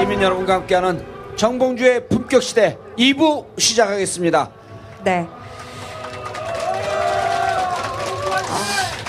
[0.00, 1.04] 시민 여러분과 함께하는
[1.36, 4.50] 정봉주의 품격 시대 2부 시작하겠습니다.
[5.04, 5.28] 네.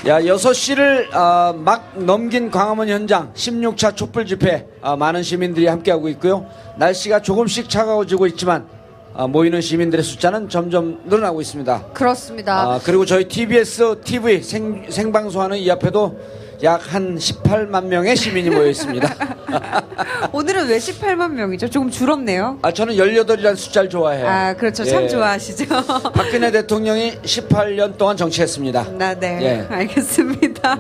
[0.06, 6.46] 야, 6시를 어, 막 넘긴 광화문 현장 16차 촛불 집회 어, 많은 시민들이 함께하고 있고요.
[6.78, 8.68] 날씨가 조금씩 차가워지고 있지만
[9.14, 11.86] 어, 모이는 시민들의 숫자는 점점 늘어나고 있습니다.
[11.94, 12.64] 그렇습니다.
[12.64, 16.20] 아, 그리고 저희 TBS TV 생, 생방송하는 이 앞에도
[16.64, 19.16] 약 한 18만 명의 시민이 모여 있습니다.
[20.34, 21.70] 오늘은 왜 18만 명이죠?
[21.70, 22.60] 조금 줄었네요.
[22.62, 24.28] 아, 저는 18이라는 숫자를 좋아해요.
[24.28, 24.84] 아, 그렇죠.
[24.84, 25.08] 참 예.
[25.08, 25.66] 좋아하시죠.
[26.14, 28.92] 박근혜 대통령이 18년 동안 정치했습니다.
[28.98, 29.40] 나, 네.
[29.42, 29.74] 예.
[29.74, 30.80] 알겠습니다.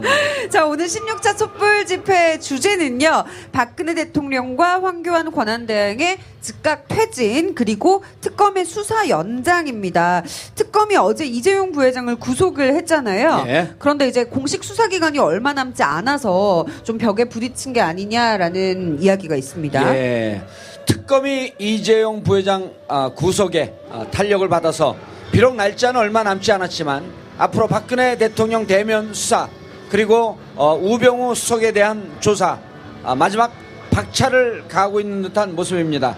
[0.50, 9.08] 자, 오늘 16차 촛불 집회 주제는요, 박근혜 대통령과 황교안 권한대행의 즉각 퇴진, 그리고 특검의 수사
[9.08, 10.24] 연장입니다.
[10.56, 13.46] 특검이 어제 이재용 부회장을 구속을 했잖아요.
[13.48, 13.70] 예.
[13.78, 19.96] 그런데 이제 공식 수사 기간이 얼마 남지 않아서 좀 벽에 부딪힌 게 아니냐라는 이야기가 있습니다.
[19.96, 20.42] 예.
[20.86, 24.96] 특검이 이재용 부회장 아, 구속에 아, 탄력을 받아서
[25.32, 27.04] 비록 날짜는 얼마 남지 않았지만
[27.38, 29.48] 앞으로 박근혜 대통령 대면 수사
[29.90, 32.60] 그리고 어, 우병우 수석에 대한 조사
[33.04, 33.52] 아, 마지막
[33.92, 36.16] 박차를 가하고 있는 듯한 모습입니다.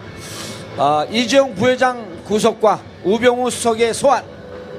[0.77, 4.23] 아, 이재용 부회장 구속과 우병우 수석의 소환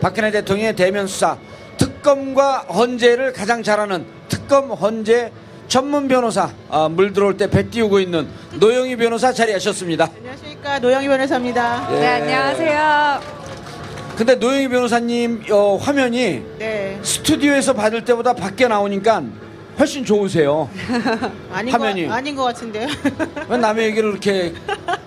[0.00, 1.36] 박근혜 대통령의 대면 수사
[1.76, 5.30] 특검과 헌재를 가장 잘하는 특검 헌재
[5.68, 10.08] 전문 변호사 아, 물 들어올 때 배 띄우고 있는 노영희 변호사 자리하셨습니다.
[10.18, 11.88] 안녕하십니까 노영희 변호사입니다.
[11.92, 12.00] 예.
[12.00, 13.20] 네, 안녕하세요.
[14.16, 19.22] 근데 노영희 변호사님 어, 화면이 네, 스튜디오에서 받을 때보다 밖에 나오니까
[19.78, 20.68] 훨씬 좋으세요.
[21.52, 22.06] 아닌 화면이.
[22.06, 22.88] 거 아닌 것 같은데요.
[23.48, 24.52] 왜 남의 얘기를 이렇게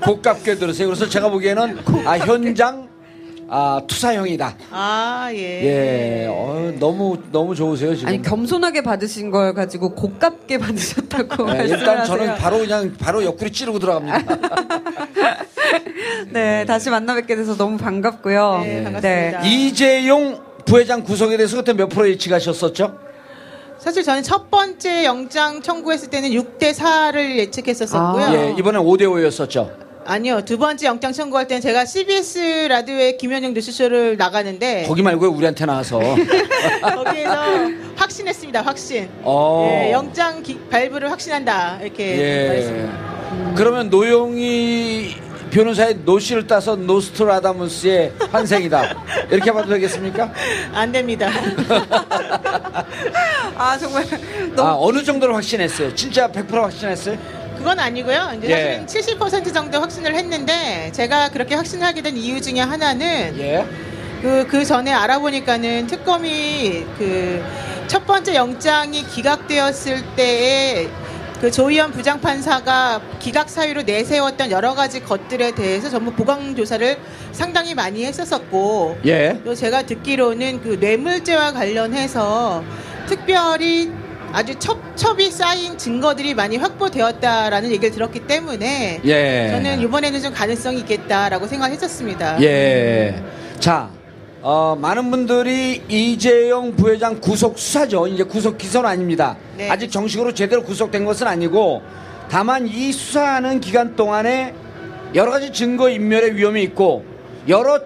[0.03, 0.87] 고깝게 들으세요?
[0.87, 2.87] 그래서 제가 보기에는 아, 현장
[3.49, 4.55] 아, 투사형이다.
[4.71, 5.37] 아 예.
[5.37, 8.09] 예, 어, 너무 너무 좋으세요 지금.
[8.09, 12.17] 아니 겸손하게 받으신 걸 가지고 고깝게 받으셨다고 네, 말씀을 일단 하세요.
[12.17, 14.23] 저는 바로 그냥 바로 옆구리 찌르고 들어갑니다.
[16.31, 18.61] 네 다시 만나 뵙게 돼서 너무 반갑고요.
[18.63, 19.41] 네, 반갑습니다.
[19.45, 23.06] 이재용 부회장 구속에 대해서 그때 몇 프로 예측하셨었죠?
[23.87, 28.21] 사실 저는 첫 번째 영장 청구했을 때는 6대 4를 예측했었었고요.
[28.25, 28.33] 아.
[28.35, 29.71] 예, 이번엔 5대 5였었죠.
[30.03, 35.65] 아니요, 두 번째 영장 청구할 때는 제가 CBS 라디오의 김현영 뉴스쇼를 나가는데 거기 말고 우리한테
[35.65, 36.01] 나와서.
[36.83, 37.33] 거기에서
[37.95, 38.61] 확신했습니다.
[38.61, 39.07] 확신.
[39.23, 39.69] 어.
[39.71, 42.47] 예, 영장 기- 발부를 확신한다 이렇게 예.
[42.49, 43.53] 말했습니다.
[43.55, 45.15] 그러면 노영희
[45.49, 49.03] 변호사의 노씨를 따서 노스트라다무스의 환생이다.
[49.31, 50.31] 이렇게 봐도 되겠습니까?
[50.73, 51.29] 안 됩니다.
[53.57, 55.93] 아 정말 아, 너무 어느 정도로 확신했어요?
[55.95, 57.17] 진짜 100% 확신했어요?
[57.57, 58.33] 그건 아니고요.
[58.37, 58.85] 이제 예.
[58.87, 63.65] 사실은 70% 정도 확신을 했는데 제가 그렇게 확신하게 된 이유 중에 하나는 예.
[64.21, 70.89] 그, 그 전에 알아보니까는 특검이 그 첫 번째 영장이 기각되었을 때에
[71.41, 76.97] 그 조희연 부장판사가 기각 사유로 내세웠던 여러 가지 것들에 대해서 전부 보강 조사를
[77.31, 79.39] 상당히 많이 했었었고 예.
[79.45, 82.63] 또 제가 듣기로는 그 뇌물죄와 관련해서
[83.07, 83.91] 특별히
[84.33, 89.47] 아주 첩 첩이 쌓인 증거들이 많이 확보되었다라는 얘기를 들었기 때문에 예.
[89.51, 92.41] 저는 이번에는 좀 가능성이 있겠다라고 생각했었습니다.
[92.41, 93.23] 예.
[93.59, 93.89] 자,
[94.49, 98.07] 어, 많은 분들이 이재용 부회장 구속 수사죠.
[98.07, 99.35] 이제 구속 기소는 아닙니다.
[99.57, 99.69] 네.
[99.69, 101.81] 아직 정식으로 제대로 구속된 것은 아니고
[102.29, 104.55] 다만 이 수사하는 기간 동안에
[105.15, 107.03] 여러 가지 증거 인멸의 위험이 있고
[107.49, 107.77] 여러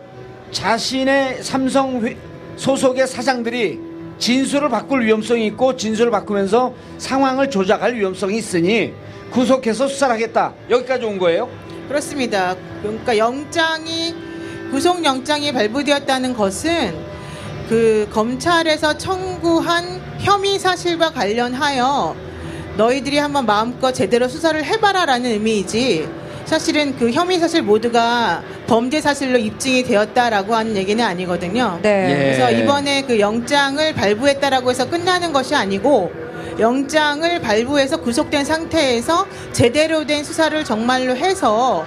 [0.51, 2.15] 자신의 삼성 회-
[2.57, 3.79] 소속의 사장들이
[4.19, 8.93] 진술을 바꿀 위험성이 있고 진술을 바꾸면서 상황을 조작할 위험성이 있으니
[9.31, 10.53] 구속해서 수사를 하겠다.
[10.69, 11.49] 여기까지 온 거예요.
[11.87, 12.55] 그렇습니다.
[12.83, 14.13] 그러니까 영장이
[14.71, 16.95] 구속영장이 발부되었다는 것은
[17.67, 22.15] 그 검찰에서 청구한 혐의 사실과 관련하여
[22.77, 26.07] 너희들이 한번 마음껏 제대로 수사를 해봐라라는 의미이지
[26.45, 31.79] 사실은 그 혐의 사실 모두가 범죄 사실로 입증이 되었다라고 하는 얘기는 아니거든요.
[31.81, 32.09] 네.
[32.09, 32.15] 예.
[32.15, 36.11] 그래서 이번에 그 영장을 발부했다라고 해서 끝나는 것이 아니고
[36.59, 41.85] 영장을 발부해서 구속된 상태에서 제대로 된 수사를 정말로 해서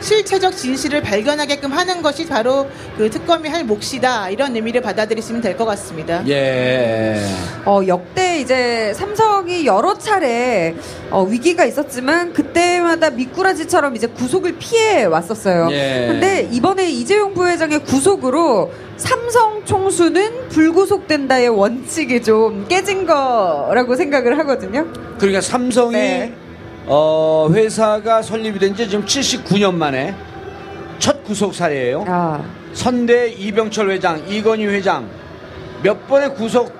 [0.00, 5.64] 실체적 진실을 발견하게끔 하는 것이 바로 그 특검이 할 몫이다 이런 의미를 받아들이시면 될 것
[5.64, 6.22] 같습니다.
[6.28, 7.18] 예.
[7.64, 10.74] 어, 역대 이제 삼성이 여러 차례
[11.10, 15.68] 어, 위기가 있었지만 그때마다 미꾸라지처럼 이제 구속을 피해 왔었어요.
[15.70, 16.06] 예.
[16.08, 24.86] 근데 이번에 이재용 부회장의 구속으로 삼성 총수는 불구속된다의 원칙이 좀 깨진 거라고 생각을 하거든요.
[25.18, 26.34] 그러니까 삼성이 네.
[26.86, 30.14] 어, 회사가 설립이 된 지 지금 79년 만에
[30.98, 32.04] 첫 구속 사례예요.
[32.06, 32.42] 아,
[32.72, 35.08] 선대 이병철 회장, 이건희 회장
[35.82, 36.72] 몇 번의 구속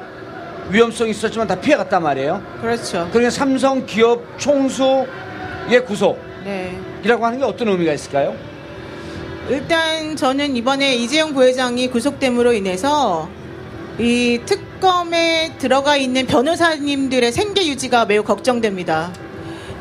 [0.70, 2.42] 위험성이 있었지만 다 피해갔단 말이에요.
[2.60, 3.08] 그렇죠.
[3.10, 6.78] 그러니까 삼성 기업 총수의 구속이라고 네.
[7.04, 8.34] 하는 게 어떤 의미가 있을까요?
[9.48, 13.28] 일단 저는 이번에 이재용 부회장이 구속됨으로 인해서
[13.98, 19.12] 이 특검에 들어가 있는 변호사님들의 생계 유지가 매우 걱정됩니다.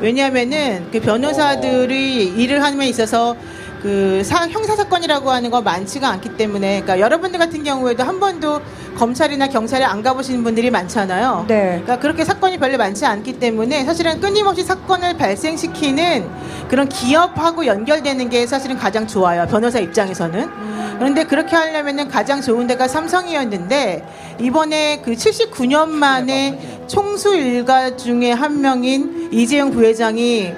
[0.00, 3.36] 왜냐하면은 그 변호사들이 일을 함에 있어서
[3.82, 8.60] 그 사- 형사 사건이라고 하는 거 많지가 않기 때문에 그러니까 여러분들 같은 경우에도 한 번도
[8.96, 11.44] 검찰이나 경찰에 안 가보시는 분들이 많잖아요.
[11.46, 11.64] 네.
[11.84, 16.26] 그러니까 그렇게 사건이 별로 많지 않기 때문에 사실은 끊임없이 사건을 발생시키는
[16.68, 19.46] 그런 기업하고 연결되는 게 사실은 가장 좋아요.
[19.46, 20.48] 변호사 입장에서는.
[20.98, 28.60] 그런데 그렇게 하려면은 가장 좋은 데가 삼성이었는데 이번에 그 79년 만에 총수 일가 중에 한
[28.60, 30.52] 명인 이재용 부회장이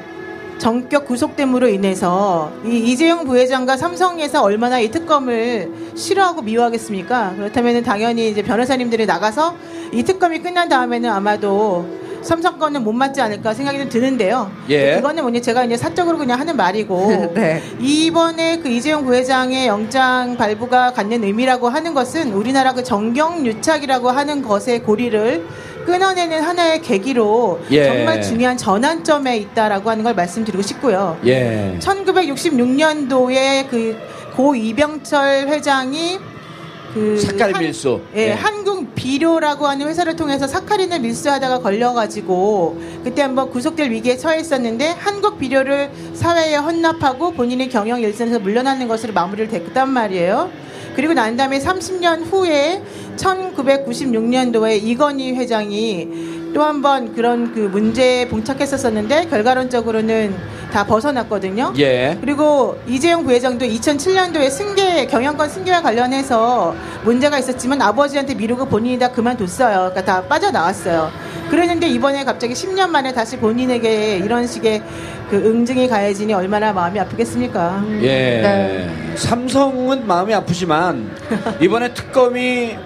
[0.59, 7.35] 정격 구속됨으로 인해서 이 이재용 부회장과 삼성에서 얼마나 이 특검을 싫어하고 미워하겠습니까?
[7.37, 9.57] 그렇다면 당연히 이제 변호사님들이 나가서
[9.93, 11.87] 이 특검이 끝난 다음에는 아마도
[12.23, 14.51] 삼성 거는 못 맞지 않을까 생각이 좀 드는데요.
[14.69, 14.97] 예.
[14.97, 17.63] 그거는 뭐냐 제가 이제 사적으로 그냥 하는 말이고 네.
[17.81, 24.43] 이번에 그 이재용 부회장의 영장 발부가 갖는 의미라고 하는 것은 우리나라 그 정경 유착이라고 하는
[24.43, 25.47] 것의 고리를
[25.87, 27.85] 끊어내는 하나의 계기로 예.
[27.87, 31.19] 정말 중요한 전환점에 있다라고 하는 걸 말씀드리고 싶고요.
[31.25, 31.77] 예.
[31.81, 36.21] 1966년도에 그 고 이병철 회장이
[36.95, 38.01] 그 색깔 한- 밀수.
[38.17, 38.33] 예, 예.
[38.33, 45.91] 한국 비료라고 하는 회사를 통해서 사카린을 밀수하다가 걸려가지고 그때 한번 구속될 위기에 처했었는데 한국 비료를
[46.15, 50.51] 사회에 헌납하고 본인의 경영 일선에서 물러나는 것으로 마무리를 됐단 말이에요.
[50.97, 52.83] 그리고 난 다음에 30년 후에
[53.17, 56.09] 1996년도에 이건희 회장이
[56.53, 60.35] 또 한 번 그런 그 문제에 봉착했었었는데 결과론적으로는
[60.73, 61.73] 다 벗어났거든요.
[61.79, 62.17] 예.
[62.21, 66.75] 그리고 이재용 부회장도 2007년도에 승계 경영권 승계와 관련해서
[67.05, 69.77] 문제가 있었지만 아버지한테 미루고 본인이 다 그만뒀어요.
[69.93, 71.11] 그러니까 다 빠져나왔어요.
[71.51, 74.83] 그랬는데 이번에 갑자기 10년 만에 다시 본인에게 이런 식의
[75.31, 77.83] 그 응징이 가해지니 얼마나 마음이 아프겠습니까?
[78.03, 78.07] 예.
[78.07, 79.15] 네.
[79.17, 81.11] 삼성은 마음이 아프지만
[81.61, 82.77] 이번에 특검이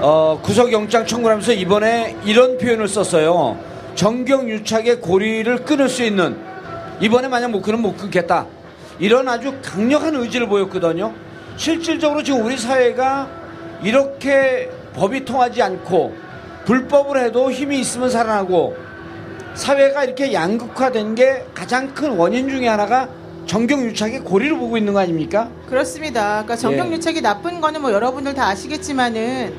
[0.00, 3.58] 어, 구속영장 청구를 하면서 이번에 이런 표현을 썼어요.
[3.94, 6.36] 정경유착의 고리를 끊을 수 있는
[7.00, 8.46] 이번에 만약 못 끊으면 못 끊겠다.
[8.98, 11.12] 이런 아주 강력한 의지를 보였거든요.
[11.56, 13.28] 실질적으로 지금 우리 사회가
[13.82, 16.14] 이렇게 법이 통하지 않고
[16.66, 18.76] 불법을 해도 힘이 있으면 살아나고
[19.54, 23.08] 사회가 이렇게 양극화된 게 가장 큰 원인 중에 하나가
[23.46, 25.48] 정경유착의 고리를 보고 있는 거 아닙니까?
[25.68, 26.42] 그렇습니다.
[26.42, 29.54] 그러니까 정경유착이 나쁜 거는 뭐 여러분들 다 아시겠지만은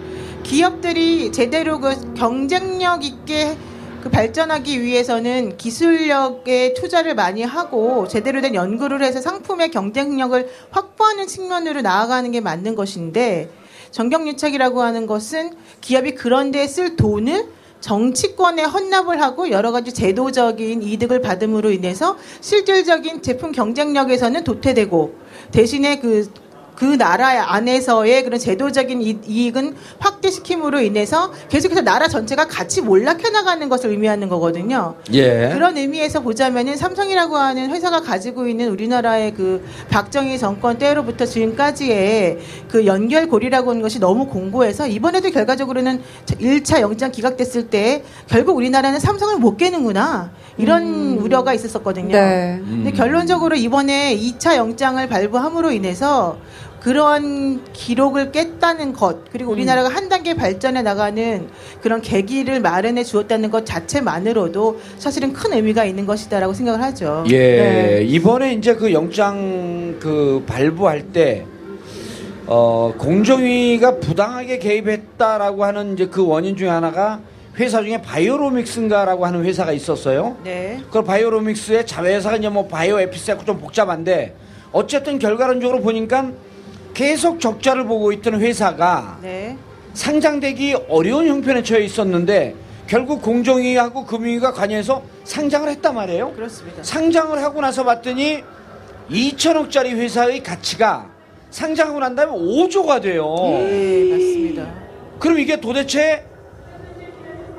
[0.47, 3.57] 기업들이 제대로 그 경쟁력 있게
[4.01, 11.81] 그 발전하기 위해서는 기술력에 투자를 많이 하고 제대로 된 연구를 해서 상품의 경쟁력을 확보하는 측면으로
[11.81, 13.49] 나아가는 게 맞는 것인데
[13.91, 15.51] 정경유착이라고 하는 것은
[15.81, 17.49] 기업이 그런 데에 쓸 돈을
[17.81, 25.13] 정치권에 헌납을 하고 여러 가지 제도적인 이득을 받음으로 인해서 실질적인 제품 경쟁력에서는 도태되고
[25.51, 26.31] 대신에 그,
[26.77, 33.67] 그 나라 안에서의 그런 제도적인 이- 이익은 확대시킴으로 인해서 계속해서 나라 전체가 같이 몰락해 나가는
[33.67, 34.93] 것을 의미하는 거거든요.
[35.13, 35.49] 예.
[35.53, 42.37] 그런 의미에서 보자면은 삼성이라고 하는 회사가 가지고 있는 우리나라의 그 박정희 정권 때로부터 지금까지의
[42.69, 49.35] 그 연결고리라고 하는 것이 너무 공고해서 이번에도 결과적으로는 1차 영장 기각됐을 때 결국 우리나라는 삼성을
[49.37, 50.29] 못 깨는구나.
[50.59, 52.11] 이런 우려가 있었었거든요.
[52.11, 52.59] 네.
[52.63, 56.37] 근데 결론적으로 이번에 2차 영장을 발부함으로 인해서
[56.87, 61.49] 그런 기록을 깼다는 것 그리고 우리나라가 한 단계 발전해 나가는
[61.81, 67.25] 그런 계기를 마련해 주었다는 것 자체만으로도 사실은 큰 의미가 있는 것이다라고 생각을 하죠.
[67.27, 67.37] 예.
[67.37, 68.03] 네.
[68.03, 71.45] 이번에 이제 그 영장 그 발부할 때
[72.45, 77.19] 어, 공정위가 부당하게 개입했다라고 하는 이제 그 원인 중에 하나가
[77.57, 80.37] 회사 중에 바이오로믹스인가라고 하는 회사가 있었어요.
[80.45, 80.79] 네.
[80.89, 84.35] 그 바이오로믹스의 자회사가 이제 뭐 바이오 에피스하고 좀 복잡한데
[84.71, 86.31] 어쨌든 결과론적으로 보니까
[86.97, 89.55] 계속 적자를 보고 있던 회사가 네.
[89.93, 92.55] 상장되기 어려운 형편에 처해 있었는데
[92.87, 96.31] 결국 공정위하고 금융위가 관여해서 상장을 했단 말이에요.
[96.31, 96.81] 그렇습니다.
[96.81, 98.43] 상장을 하고 나서 봤더니
[99.11, 101.07] 2천억짜리 회사의 가치가
[101.51, 103.35] 상장하고 난 다음에 5조가 돼요.
[103.35, 104.67] 네, 맞습니다.
[105.19, 106.25] 그럼 이게 도대체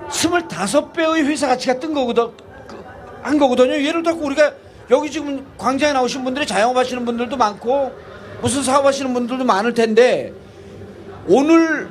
[0.08, 2.30] 25배의 회사 가치가 뜬 거거든,
[2.66, 2.76] 그,
[3.22, 3.74] 한 거거든요.
[3.74, 4.52] 예를 들어 우리가
[4.90, 8.07] 여기 지금 광장에 나오신 분들이 자영업 하시는 분들도 많고
[8.40, 10.32] 무슨 사업 하시는 분들도 많을 텐데
[11.26, 11.88] 오늘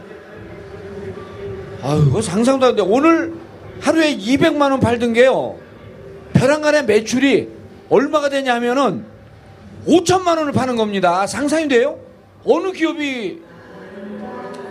[1.83, 2.81] 아유, 이거 상상도 안 돼.
[2.81, 3.33] 오늘
[3.81, 5.57] 하루에 200만 원 팔던 게요.
[6.33, 7.49] 벼랑간의 매출이
[7.89, 9.05] 얼마가 되냐면은
[9.87, 11.25] 5천만 원을 파는 겁니다.
[11.27, 11.99] 상상이 돼요?
[12.45, 13.41] 어느 기업이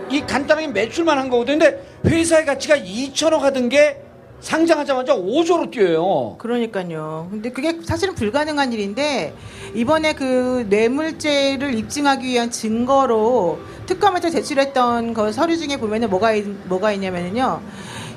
[0.09, 1.59] 이 간단하게 매출만 한 거거든요.
[1.59, 4.01] 근데 회사의 가치가 2천억 하던 게
[4.41, 6.35] 상장하자마자 5조로 뛰어요.
[6.37, 7.27] 그러니까요.
[7.31, 9.33] 근데 그게 사실은 불가능한 일인데
[9.73, 16.91] 이번에 그 뇌물죄를 입증하기 위한 증거로 특검에서 제출했던 그 서류 중에 보면은 뭐가 있, 뭐가
[16.93, 17.61] 있냐면요.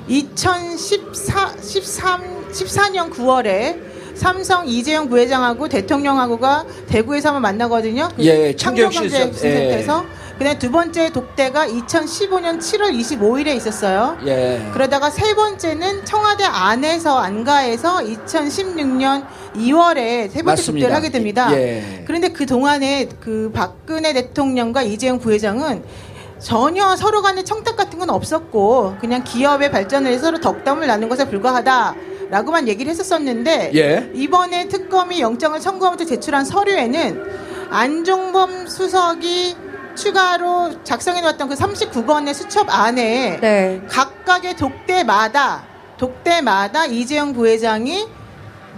[0.07, 3.79] 2014 13 14년 9월에
[4.13, 8.09] 삼성 이재용 부회장하고 대통령하고가 대구에서 한번 만나거든요.
[8.15, 10.05] 그 예, 창조경제센터에서.
[10.41, 14.17] 그다음 두 번째 독대가 2015년 7월 25일에 있었어요.
[14.25, 14.71] 예.
[14.73, 20.87] 그러다가 세 번째는 청와대 안에서 안가에서 2016년 2월에 세 번째 맞습니다.
[20.87, 21.53] 독대를 하게 됩니다.
[21.53, 22.03] 예.
[22.07, 25.83] 그런데 그 동안에 그 박근혜 대통령과 이재용 부회장은
[26.39, 31.29] 전혀 서로 간에 청탁 같은 건 없었고 그냥 기업의 발전을 위해서 서로 덕담을 나눈 것에
[31.29, 31.93] 불과하다
[32.31, 34.11] 라고만 얘기를 했었었는데 예.
[34.15, 37.23] 이번에 특검이 영장을 청구하면서 제출한 서류에는
[37.69, 43.81] 안종범 수석이 추가로 작성해 놓았던 그 39건의 수첩 안에 네.
[43.89, 45.63] 각각의 독대마다
[45.97, 48.07] 독대마다 이재용 부회장이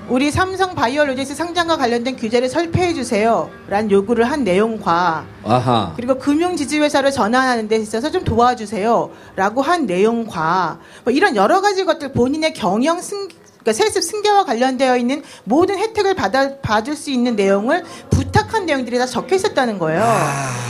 [0.10, 5.94] 우리 삼성 바이오로직스 상장과 관련된 규제를 설폐해 주세요 라는 요구를 한 내용과 아하.
[5.96, 12.12] 그리고 금융지주회사를 전환하는 데 있어서 좀 도와주세요 라고 한 내용과 뭐 이런 여러 가지 것들
[12.12, 13.30] 본인의 경영 승
[13.64, 18.98] 그러니까 세습 승계와 관련되어 있는 모든 혜택을 받아 받을 수 있는 내용을 부 탁한 내용들이
[18.98, 20.04] 다 적혀 있었다는 거예요.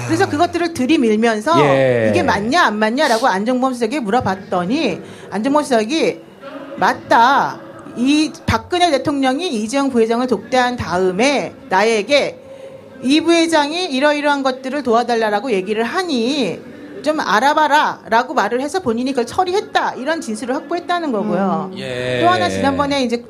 [0.06, 2.08] 그래서 그것들을 들이밀면서 예.
[2.12, 5.02] 이게 맞냐 안 맞냐라고 안정범 수석이 물어봤더니
[5.32, 6.20] 안정범 수석이
[6.78, 7.60] 맞다.
[7.96, 12.40] 이 박근혜 대통령이 이재용 부회장을 독대한 다음에 나에게
[13.04, 16.60] 이 부회장이 이러이러한 것들을 도와달라라고 얘기를 하니
[17.04, 21.72] 좀 알아봐라 라고 말을 해서 본인이 그걸 처리했다 이런 진술을 확보했다는 거고요.
[21.78, 22.22] 예.
[22.22, 23.24] 또 하나 지난번에 이제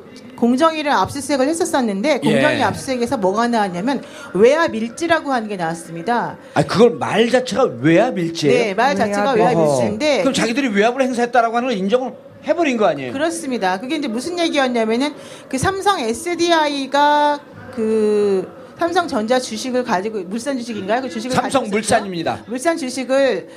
[0.44, 2.62] 공정위를 압수수색을 했었었는데 공정위 예.
[2.64, 4.02] 압수수색에서 뭐가 나왔냐면
[4.34, 6.36] 외압 밀지라고 하는 게 나왔습니다.
[6.52, 8.58] 아 그걸 말 자체가 외압 일지예요?
[8.58, 9.80] 네, 말 자체가 외압 외압 어허.
[9.80, 12.12] 밀지인데 그럼 자기들이 외압을 행사했다라고 하는 걸 인정을
[12.46, 13.14] 해버린 거 아니에요?
[13.14, 13.80] 그렇습니다.
[13.80, 15.14] 그게 이제 무슨 얘기였냐면은
[15.48, 17.40] 그 삼성 SDI가
[17.74, 18.46] 그
[18.78, 21.00] 삼성전자 주식을 가지고 물산 주식인가요?
[21.00, 21.70] 그 주식을 삼성?
[21.70, 22.44] 물산입니다.
[22.48, 23.48] 물산 주식을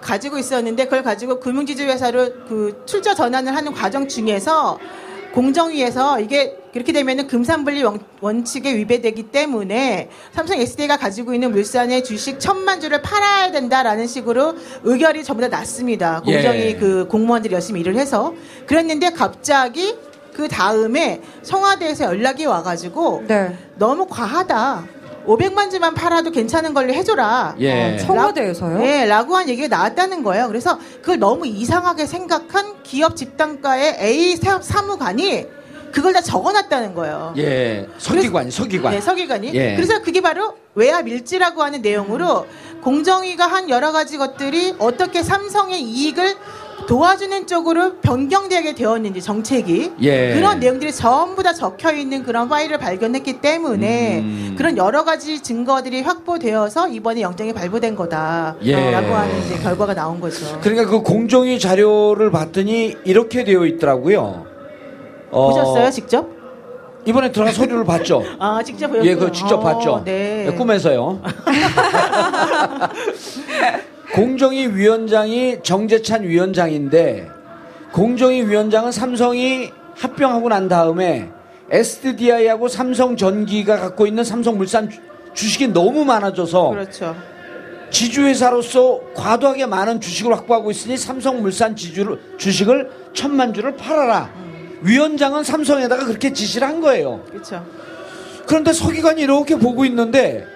[0.00, 4.78] 가지고 있었는데 그걸 가지고 금융지주 회사로 그 출자 전환을 하는 과정 중에서
[5.34, 12.38] 공정위에서 이게 그렇게 되면은 금산분리 원- 원칙에 위배되기 때문에 삼성 SD가 가지고 있는 물산의 주식
[12.38, 16.20] 천만 주를 팔아야 된다라는 식으로 의결이 전부 다 났습니다.
[16.20, 16.74] 공정위 예.
[16.76, 18.32] 그 공무원들이 열심히 일을 해서
[18.66, 19.96] 그랬는데 갑자기
[20.32, 23.56] 그 다음에 청와대에서 연락이 와가지고 네.
[23.76, 24.84] 너무 과하다.
[25.26, 27.56] 500만 주만 팔아도 괜찮은 걸로 해줘라.
[27.60, 27.96] 예.
[27.98, 28.78] 청와대에서요?
[28.78, 30.48] 네, 라고 한 얘기가 나왔다는 거예요.
[30.48, 35.46] 그래서 그걸 너무 이상하게 생각한 기업 집단가의 A 사- 사무관이
[35.92, 37.34] 그걸 다 적어놨다는 거예요.
[37.36, 37.86] 예.
[37.98, 38.92] 서기관, 서기관.
[38.92, 39.52] 네, 서기관이.
[39.54, 39.76] 예.
[39.76, 42.46] 그래서 그게 바로 외압 일지라고 하는 내용으로
[42.82, 46.34] 공정위가 한 여러 가지 것들이 어떻게 삼성의 이익을
[46.86, 50.34] 도와주는 쪽으로 변경되게 되었는지 정책이 예.
[50.34, 54.54] 그런 내용들이 전부 다 적혀 있는 그런 파일을 발견했기 때문에 음.
[54.56, 58.74] 그런 여러 가지 증거들이 확보되어서 이번에 영장이 발부된 거다라고 예.
[58.94, 60.58] 하는 이제 결과가 나온 거죠.
[60.60, 64.46] 그러니까 그 공정위 자료를 봤더니 이렇게 되어 있더라고요.
[65.30, 66.28] 어, 보셨어요, 직접?
[67.06, 68.22] 이번에 들어가 서류를 봤죠.
[68.38, 69.10] 아, 직접 보셨어요?
[69.10, 70.02] 예, 그거 직접 어, 봤죠.
[70.04, 70.46] 네.
[70.46, 71.20] 예, 꿈에서요.
[74.14, 77.28] 공정위 위원장이 정재찬 위원장인데
[77.90, 81.30] 공정위 위원장은 삼성이 합병하고 난 다음에
[81.68, 85.00] SDI하고 삼성전기가 갖고 있는 삼성물산 주-
[85.34, 87.16] 주식이 너무 많아져서 그렇죠.
[87.90, 94.30] 지주회사로서 과도하게 많은 주식을 확보하고 있으니 삼성물산 지주를, 주식을 천만 주를 팔아라.
[94.82, 97.24] 위원장은 삼성에다가 그렇게 지시를 한 거예요.
[97.30, 97.64] 그렇죠.
[98.46, 100.46] 그런데 서기관이 이렇게 보고 있는데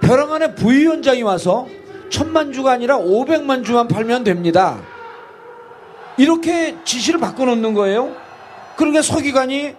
[0.00, 1.66] 벼랑 안에 부위원장이 와서
[2.10, 4.78] 천만 주가 아니라 오백만 주만 팔면 됩니다.
[6.16, 8.14] 이렇게 지시를 바꿔놓는 거예요.
[8.76, 9.74] 그러니까 서기관이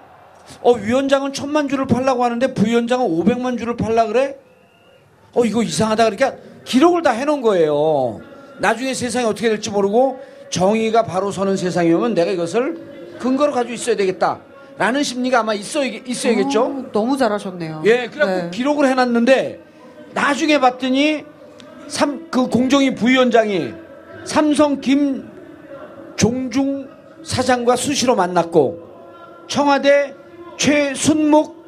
[0.62, 4.36] 어 위원장은 천만 주를 팔라고 하는데 부위원장은 오백만 주를 팔라 그래?
[5.34, 8.22] 어 이거 이상하다 그러니까 기록을 다 해놓은 거예요.
[8.60, 10.20] 나중에 세상이 어떻게 될지 모르고
[10.50, 14.40] 정의가 바로 서는 세상이 오면 내가 이것을 근거로 가지고 있어야 되겠다
[14.78, 16.64] 라는 심리가 아마 있어 있어야겠죠.
[16.64, 17.84] 어, 너무 잘하셨네요.
[17.86, 18.50] 예, 그래갖고 네.
[18.52, 19.60] 기록을 해놨는데
[20.14, 21.26] 나중에 봤더니
[21.90, 23.74] 삼, 그 공정위 부위원장이
[24.24, 24.80] 삼성
[26.16, 26.88] 김종중
[27.24, 28.88] 사장과 수시로 만났고
[29.48, 30.14] 청와대
[30.58, 31.60] 최순목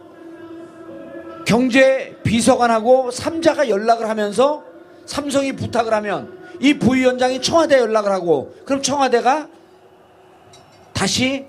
[1.45, 4.63] 경제 비서관하고 삼자가 연락을 하면서
[5.07, 9.49] 삼성이 부탁을 하면 이 부위원장이 청와대 연락을 하고 그럼 청와대가
[10.93, 11.47] 다시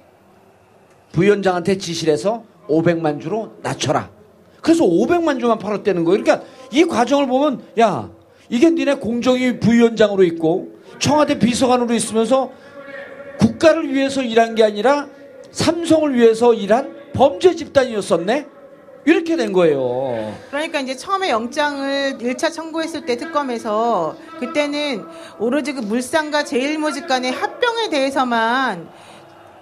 [1.12, 4.08] 부위원장한테 지시를 해서 500만 주로 낮춰라.
[4.62, 6.22] 그래서 500만 주만 팔았다는 거예요.
[6.22, 8.08] 그러니까 이 과정을 보면 야
[8.52, 10.68] 이게 니네 공정위 부위원장으로 있고
[10.98, 12.52] 청와대 비서관으로 있으면서
[13.38, 15.08] 국가를 위해서 일한 게 아니라
[15.52, 18.46] 삼성을 위해서 일한 범죄 집단이었었네.
[19.06, 20.36] 이렇게 된 거예요.
[20.50, 25.02] 그러니까 이제 처음에 영장을 1차 청구했을 때 특검에서 그때는
[25.38, 28.86] 오로지 그 물산과 제일모직 간의 합병에 대해서만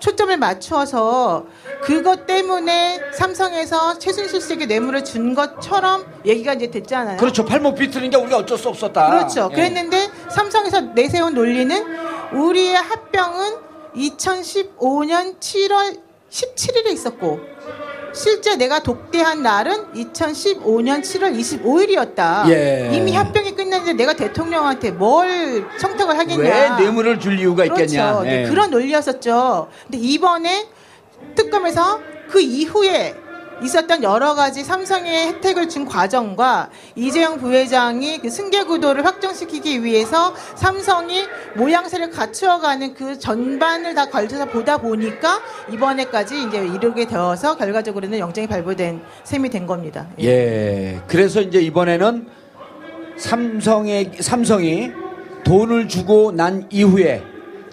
[0.01, 1.45] 초점을 맞춰서
[1.83, 7.19] 그것 때문에 삼성에서 최순실 씨에게 뇌물을 준 것처럼 얘기가 이제 됐잖아요.
[7.19, 7.45] 그렇죠.
[7.45, 9.11] 발목 비틀는 게 우리가 어쩔 수 없었다.
[9.11, 9.49] 그렇죠.
[9.53, 9.55] 예.
[9.55, 11.87] 그랬는데 삼성에서 내세운 논리는
[12.33, 13.57] 우리의 합병은
[13.95, 17.41] 2015년 7월 17일에 있었고
[18.13, 22.49] 실제 내가 독대한 날은 2015년 7월 25일이었다.
[22.51, 22.91] 예.
[22.93, 26.43] 이미 합병이 끝났는데 내가 대통령한테 뭘 청탁을 하겠냐.
[26.43, 28.13] 왜 뇌물을 줄 이유가 있겠냐.
[28.13, 28.23] 그렇죠.
[28.25, 28.49] 네, 예.
[28.49, 29.69] 그런 논리였었죠.
[29.85, 30.67] 근데 이번에
[31.37, 33.15] 특검에서 그 이후에
[33.63, 41.25] 있었던 여러 가지 삼성의 혜택을 준 과정과 이재용 부회장이 그 승계 구도를 확정시키기 위해서 삼성이
[41.57, 45.41] 모양새를 갖추어가는 그 전반을 다 걸쳐서 보다 보니까
[45.73, 50.09] 이번에까지 이제 이르게 되어서 결과적으로는 영장이 발부된 셈이 된 겁니다.
[50.21, 50.29] 예.
[50.29, 51.01] 예.
[51.07, 52.27] 그래서 이제 이번에는
[53.17, 54.93] 삼성의 삼성이
[55.45, 57.23] 돈을 주고 난 이후에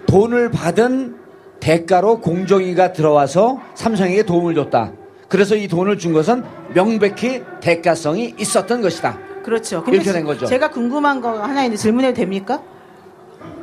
[0.06, 1.16] 돈을 받은
[1.60, 4.92] 대가로 공정위가 들어와서 삼성에게 도움을 줬다.
[5.28, 6.42] 그래서 이 돈을 준 것은
[6.74, 9.18] 명백히 대가성이 있었던 것이다.
[9.44, 9.84] 그렇죠.
[9.86, 10.46] 이렇게 된 거죠.
[10.46, 12.62] 제가 궁금한 거 하나 있는데 질문해도 됩니까?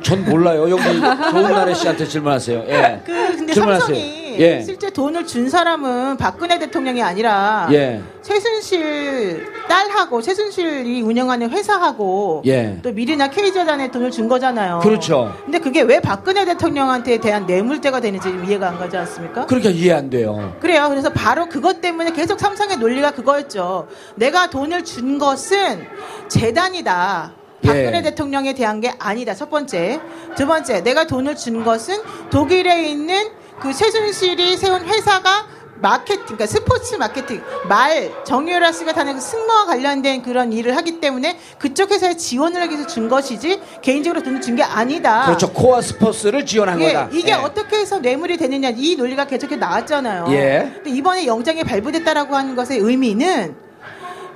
[0.02, 0.70] 전 몰라요.
[0.70, 0.82] 여기
[1.30, 2.64] 좋은 나래 씨한테 질문하세요.
[2.68, 3.00] 예.
[3.04, 3.96] 그 근데 질문하세요.
[3.96, 4.62] 삼성이 예.
[4.62, 8.02] 실제 돈을 준 사람은 박근혜 대통령이 아니라 예.
[8.22, 12.78] 최순실 딸하고 최순실이 운영하는 회사하고 예.
[12.82, 14.80] 또 미리나 K재단에 돈을 준 거잖아요.
[14.82, 15.34] 그렇죠.
[15.44, 19.46] 근데 그게 왜 박근혜 대통령한테 대한 뇌물죄가 되는지 좀 이해가 안 가지 않습니까?
[19.46, 20.56] 그러니까 이해 안 돼요.
[20.60, 20.86] 그래요.
[20.88, 23.88] 그래서 바로 그것 때문에 계속 삼성의 논리가 그거였죠.
[24.16, 25.86] 내가 돈을 준 것은
[26.28, 27.32] 재단이다.
[27.64, 28.02] 박근혜 예.
[28.02, 29.34] 대통령에 대한 게 아니다.
[29.34, 30.00] 첫 번째.
[30.36, 31.96] 두 번째, 내가 돈을 준 것은
[32.30, 33.28] 독일에 있는
[33.60, 35.46] 그 최순실이 세운 회사가
[35.78, 41.38] 마케팅, 그러니까 스포츠 마케팅, 말, 정유라 씨가 다는 그 승무와 관련된 그런 일을 하기 때문에
[41.58, 45.26] 그쪽 회사에 지원을 하기 위해서 준 것이지 개인적으로 돈을 준 게 아니다.
[45.26, 45.52] 그렇죠.
[45.52, 47.08] 코어 스포츠를 지원한 예, 거다.
[47.12, 47.34] 이게 예.
[47.34, 50.24] 어떻게 해서 뇌물이 되느냐 이 논리가 계속해 나왔잖아요.
[50.30, 50.70] 예.
[50.76, 53.54] 근데 이번에 영장이 발부됐다라고 하는 것의 의미는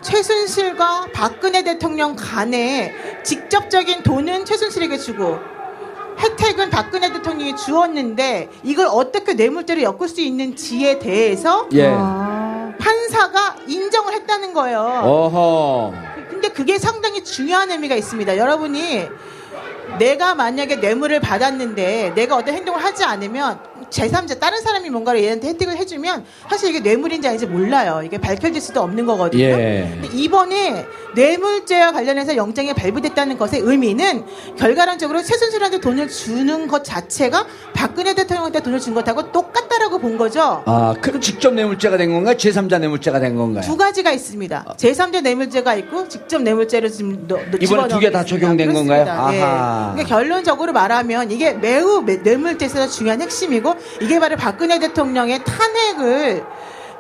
[0.03, 5.39] 최순실과 박근혜 대통령 간에 직접적인 돈은 최순실에게 주고
[6.21, 11.89] 혜택은 박근혜 대통령이 주었는데 이걸 어떻게 뇌물죄로 엮을 수 있는지에 대해서 예.
[11.89, 14.81] 아, 판사가 인정을 했다는 거예요.
[15.05, 15.93] 어허.
[16.29, 18.37] 근데 그게 상당히 중요한 의미가 있습니다.
[18.37, 19.09] 여러분이
[19.99, 23.59] 내가 만약에 뇌물을 받았는데 내가 어떤 행동을 하지 않으면
[23.91, 28.03] 제3자 다른 사람이 뭔가를 얘한테 혜택을 해주면 사실 이게 뇌물인지 아닌지 몰라요.
[28.05, 29.43] 이게 밝혀질 수도 없는 거거든요.
[29.43, 29.89] 예.
[30.01, 34.25] 근데 이번에 뇌물죄와 관련해서 영장이 발부됐다는 것의 의미는
[34.57, 40.63] 결과론적으로 최순실한테 돈을 주는 것 자체가 박근혜 대통령한테 돈을 준 것하고 똑같다라고 본 거죠.
[40.67, 42.37] 아, 그럼 직접 뇌물죄가 된 건가요?
[42.37, 43.65] 제3자 뇌물죄가 된 건가요?
[43.65, 44.65] 두 가지가 있습니다.
[44.77, 48.25] 제3자 뇌물죄가 있고 직접 뇌물죄를 지금 넣, 넣- 이번에 두개다 집어넣었습니다.
[48.25, 49.05] 적용된 그렇습니다.
[49.17, 49.37] 건가요?
[49.37, 49.43] 예.
[49.43, 49.93] 아하.
[49.95, 56.45] 그러니까 결론적으로 말하면 이게 매우 매- 뇌물죄에서 중요한 핵심이고 이게 바로 박근혜 대통령의 탄핵을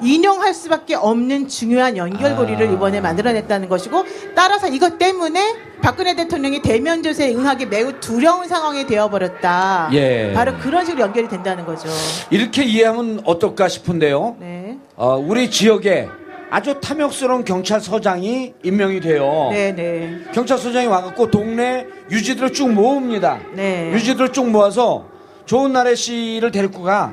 [0.02, 2.70] 인용할 수밖에 없는 중요한 연결고리를 아.
[2.70, 9.90] 이번에 만들어냈다는 것이고 따라서 이것 때문에 박근혜 대통령이 대면 조세에 응하기 매우 두려운 상황이 되어버렸다.
[9.92, 10.32] 예.
[10.34, 11.88] 바로 그런 식으로 연결이 된다는 거죠.
[12.30, 14.36] 이렇게 이해하면 어떨까 싶은데요.
[14.40, 14.78] 네.
[14.96, 16.08] 어, 우리 지역에
[16.50, 19.48] 아주 탐욕스러운 경찰서장이 임명이 돼요.
[19.52, 20.18] 네, 네.
[20.32, 23.38] 경찰서장이 와갖고 동네 유지들을 쭉 모읍니다.
[23.54, 23.92] 네.
[23.92, 25.06] 유지들을 쭉 모아서
[25.50, 27.12] 좋은 나래 씨를 데리고 가.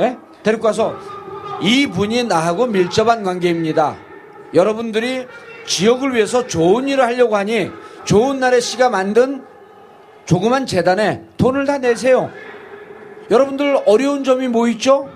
[0.00, 0.16] 예?
[0.42, 0.96] 데리고 가서
[1.62, 3.94] 이분이 나하고 밀접한 관계입니다.
[4.52, 5.28] 여러분들이
[5.64, 7.70] 지역을 위해서 좋은 일을 하려고 하니
[8.04, 9.44] 좋은 나래 씨가 만든
[10.24, 12.32] 조그만 재단에 돈을 다 내세요.
[13.30, 15.08] 여러분들 어려운 점이 뭐 있죠?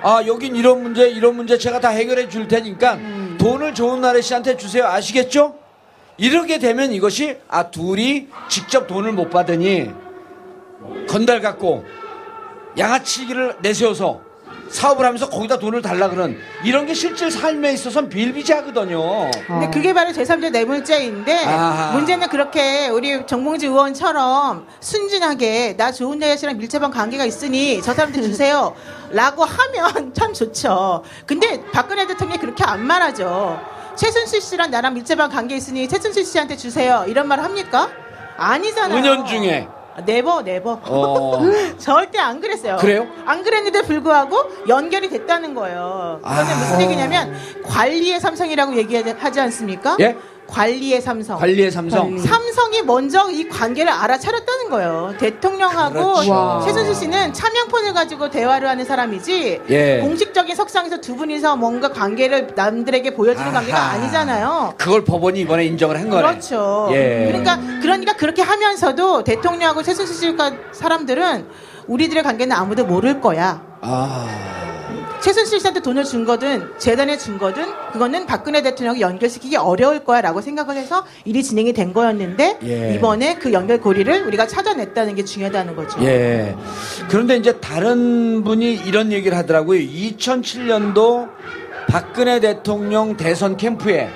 [0.00, 2.98] 아, 여긴 이런 문제, 이런 문제 제가 다 해결해 줄 테니까
[3.36, 4.86] 돈을 좋은 나래 씨한테 주세요.
[4.86, 5.58] 아시겠죠?
[6.16, 10.07] 이렇게 되면 이것이 아 둘이 직접 돈을 못 받으니
[11.08, 11.84] 건달 갖고
[12.76, 14.20] 양아치기를 내세워서
[14.70, 19.30] 사업을 하면서 거기다 돈을 달라 그런 이런 게 실제 삶에 있어서는 비일비재하거든요.
[19.46, 21.92] 근데 그게 바로 제3자 뇌물죄인데 아하.
[21.92, 28.74] 문제는 그렇게 우리 정봉주 의원처럼 순진하게 나 좋은 여자씨랑 밀접한 관계가 있으니 저 사람한테 주세요
[29.10, 31.02] 라고 하면 참 좋죠.
[31.24, 33.58] 근데 박근혜 대통령이 그렇게 안 말하죠.
[33.96, 37.88] 최순실 씨랑 나랑 밀접한 관계 있으니 최순실 씨한테 주세요 이런 말 합니까?
[38.36, 38.98] 아니잖아요.
[38.98, 39.66] 은연 중에.
[40.04, 40.80] Never never.
[40.84, 41.40] 어.
[41.78, 42.76] 절대 안 그랬어요.
[42.76, 43.06] 그래요?
[43.24, 44.36] 안 그랬는데 불구하고
[44.68, 46.20] 연결이 됐다는 거예요.
[46.22, 46.58] 그거는 아.
[46.58, 47.34] 무슨 얘기냐면
[47.64, 49.96] 관리의 삼성이라고 얘기하지 않습니까?
[50.00, 50.16] 예?
[50.48, 51.38] 관리의 삼성.
[51.38, 52.08] 관리의 삼성.
[52.08, 52.18] 관리.
[52.20, 55.14] 삼성이 먼저 이 관계를 알아차렸다는 거예요.
[55.18, 56.30] 대통령하고 그렇죠.
[56.32, 56.62] 와.
[56.64, 60.00] 최순실 씨는 차명폰을 가지고 대화를 하는 사람이지 예.
[60.00, 63.92] 공식적인 석상에서 두 분이서 뭔가 관계를 남들에게 보여주는 관계가 아하.
[63.92, 64.74] 아니잖아요.
[64.78, 66.22] 그걸 법원이 이번에 인정을 한 거네.
[66.22, 66.88] 그렇죠.
[66.92, 67.26] 예.
[67.28, 71.46] 그러니까 그러니까 그렇게 하면서도 대통령하고 최순실 씨가 사람들은
[71.86, 73.62] 우리들의 관계는 아무도 모를 거야.
[73.82, 74.57] 아.
[75.28, 80.76] 최순실 씨한테 돈을 준 거든 재단에 준 거든 그거는 박근혜 대통령이 연결시키기 어려울 거야라고 생각을
[80.76, 82.94] 해서 일이 진행이 된 거였는데 예.
[82.94, 86.02] 이번에 그 연결고리를 우리가 찾아냈다는 게 중요하다는 거죠.
[86.02, 86.56] 예.
[87.10, 89.78] 그런데 이제 다른 분이 이런 얘기를 하더라고요.
[89.80, 91.28] 2007년도
[91.88, 94.08] 박근혜 대통령 대선 캠프에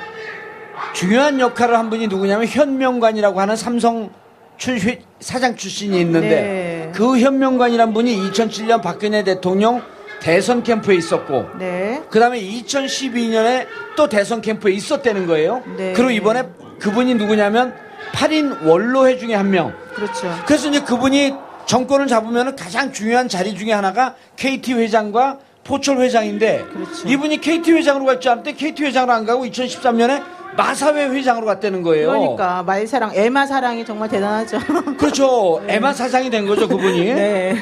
[0.94, 4.08] 중요한 역할을 한 분이 누구냐면 현명관이라고 하는 삼성
[4.56, 4.78] 출,
[5.20, 6.92] 사장 출신이 있는데 네.
[6.94, 9.82] 그 현명관이란 분이 2007년 박근혜 대통령
[10.22, 12.00] 대선 캠프에 있었고 네.
[12.08, 15.62] 그 다음에 2012년에 또 대선 캠프에 있었다는 거예요.
[15.76, 15.92] 네.
[15.94, 16.44] 그리고 이번에
[16.78, 17.74] 그분이 누구냐면
[18.12, 19.72] 8인 원로회 중에 한 명.
[19.94, 20.32] 그렇죠.
[20.46, 21.34] 그래서 이제 그분이
[21.66, 27.08] 정권을 잡으면 가장 중요한 자리 중에 하나가 KT 회장과 포철 회장인데 그렇죠.
[27.08, 30.22] 이분이 KT 회장으로 갈 줄 알았는데 KT 회장으로 안 가고 2013년에
[30.56, 32.08] 마사회 회장으로 갔다는 거예요.
[32.10, 34.58] 그러니까 말사랑, 애마 사랑이 정말 대단하죠.
[34.98, 35.62] 그렇죠.
[35.66, 37.06] 에마 사장이 된 거죠, 그분이.
[37.14, 37.56] 네.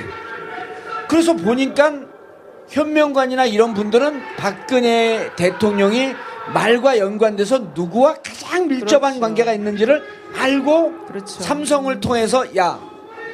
[1.08, 1.92] 그래서 보니까
[2.70, 6.14] 현명관이나 이런 분들은 박근혜 대통령이
[6.54, 9.20] 말과 연관돼서 누구와 가장 밀접한 그렇죠.
[9.20, 10.02] 관계가 있는지를
[10.36, 11.42] 알고 그렇죠.
[11.42, 12.80] 삼성을 통해서 야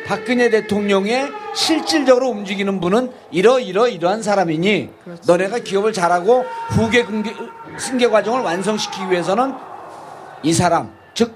[0.07, 5.23] 박근혜 대통령의 실질적으로 움직이는 분은 이러 이러 이러한 사람이니 그렇죠.
[5.27, 7.35] 너네가 기업을 잘하고 후계 승계,
[7.79, 9.55] 승계 과정을 완성시키기 위해서는
[10.43, 11.35] 이 사람 즉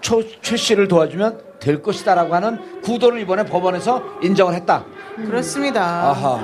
[0.00, 4.84] 최, 최 씨를 도와주면 될 것이다라고 하는 구도를 이번에 법원에서 인정을 했다.
[5.16, 6.10] 그렇습니다.
[6.10, 6.40] 아하.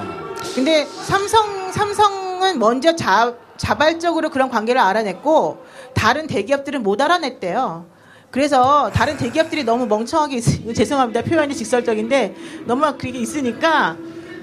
[0.54, 7.86] 근데 삼성 삼성은 먼저 자, 자발적으로 그런 관계를 알아냈고 다른 대기업들은 못 알아냈대요.
[8.30, 10.42] 그래서 다른 대기업들이 너무 멍청하게 있,
[10.74, 12.34] 죄송합니다 표현이 직설적인데
[12.66, 13.96] 너무 그게 있으니까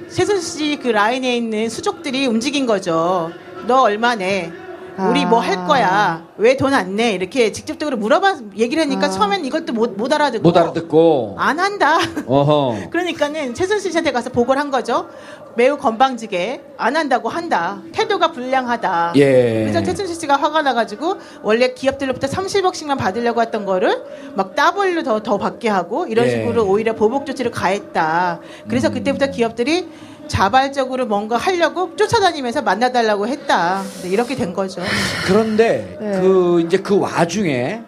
[0.09, 0.41] 최순실
[0.77, 3.31] 씨그 라인에 있는 수족들이 움직인 거죠.
[3.67, 4.51] 너 얼마 내?
[4.97, 6.23] 우리 뭐 할 거야?
[6.37, 7.11] 왜 돈 안 내?
[7.13, 11.35] 이렇게 직접적으로 물어봐 얘기를 하니까 처음엔 이것도 못, 못 알아듣고 못 알아듣고.
[11.39, 11.97] 안 한다.
[12.25, 12.89] 어허.
[12.91, 15.07] 그러니까는 최순실 씨한테 가서 보고를 한 거죠.
[15.55, 17.81] 매우 건방지게 안 한다고 한다.
[17.91, 19.13] 태도가 불량하다.
[19.15, 19.61] 예.
[19.61, 24.03] 그래서 최순실 씨가 화가 나가지고 원래 기업들로부터 30억씩만 받으려고 했던 거를
[24.35, 26.31] 막 더블로 더, 더 받게 하고 이런 예.
[26.31, 28.39] 식으로 오히려 보복 조치를 가했다.
[28.67, 28.93] 그래서 음.
[28.93, 29.87] 그때부터 기업들이
[30.27, 33.83] 자발적으로 뭔가 하려고 쫓아다니면서 만나달라고 했다.
[34.03, 34.81] 네, 이렇게 된 거죠.
[35.25, 36.21] 그런데 네.
[36.21, 37.81] 그 이제 그 와중에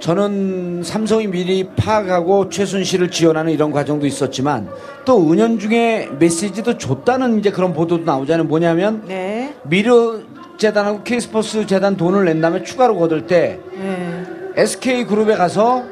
[0.00, 4.68] 저는 삼성이 미리 파악하고 최순실을 지원하는 이런 과정도 있었지만
[5.04, 8.46] 또 은연 중에 메시지도 줬다는 이제 그런 보도도 나오잖아요.
[8.46, 9.54] 뭐냐면 네.
[9.64, 10.22] 미르
[10.56, 14.24] 재단하고 K스포츠 재단 돈을 낸 다음에 추가로 거둘 때 네.
[14.56, 15.84] SK 그룹에 가서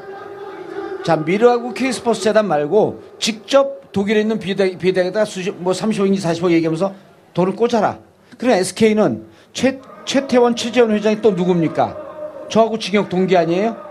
[1.04, 6.94] 자 미르하고 K스포츠 재단 말고 직접 독일에 있는 비대, 비대에다 수십 뭐 30억인지 40억 얘기하면서
[7.34, 7.98] 돈을 꽂아라.
[8.38, 11.96] 그럼 SK는 최 최태원 최재원 회장이 또 누굽니까?
[12.48, 13.85] 저하고 징역 동기 아니에요?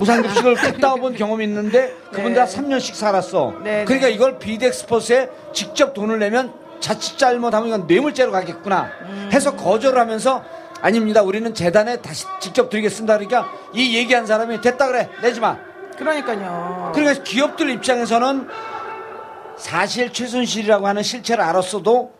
[0.00, 2.56] 무상급식을 갔다 와본 경험이 있는데 그분 다 네.
[2.56, 3.54] 3년씩 살았어.
[3.62, 4.14] 네, 그러니까 네.
[4.14, 8.90] 이걸 비덱스포츠에 직접 돈을 내면 자칫 잘못하면 이건 뇌물죄로 가겠구나
[9.32, 10.42] 해서 거절을 하면서
[10.80, 11.22] 아닙니다.
[11.22, 13.18] 우리는 재단에 다시 직접 드리겠습니다.
[13.18, 15.58] 그러니까 이 얘기한 사람이 됐다 그래 내지 마.
[15.98, 16.92] 그러니까요.
[16.94, 18.48] 그러니까 기업들 입장에서는
[19.58, 22.19] 사실 최순실이라고 하는 실체를 알았어도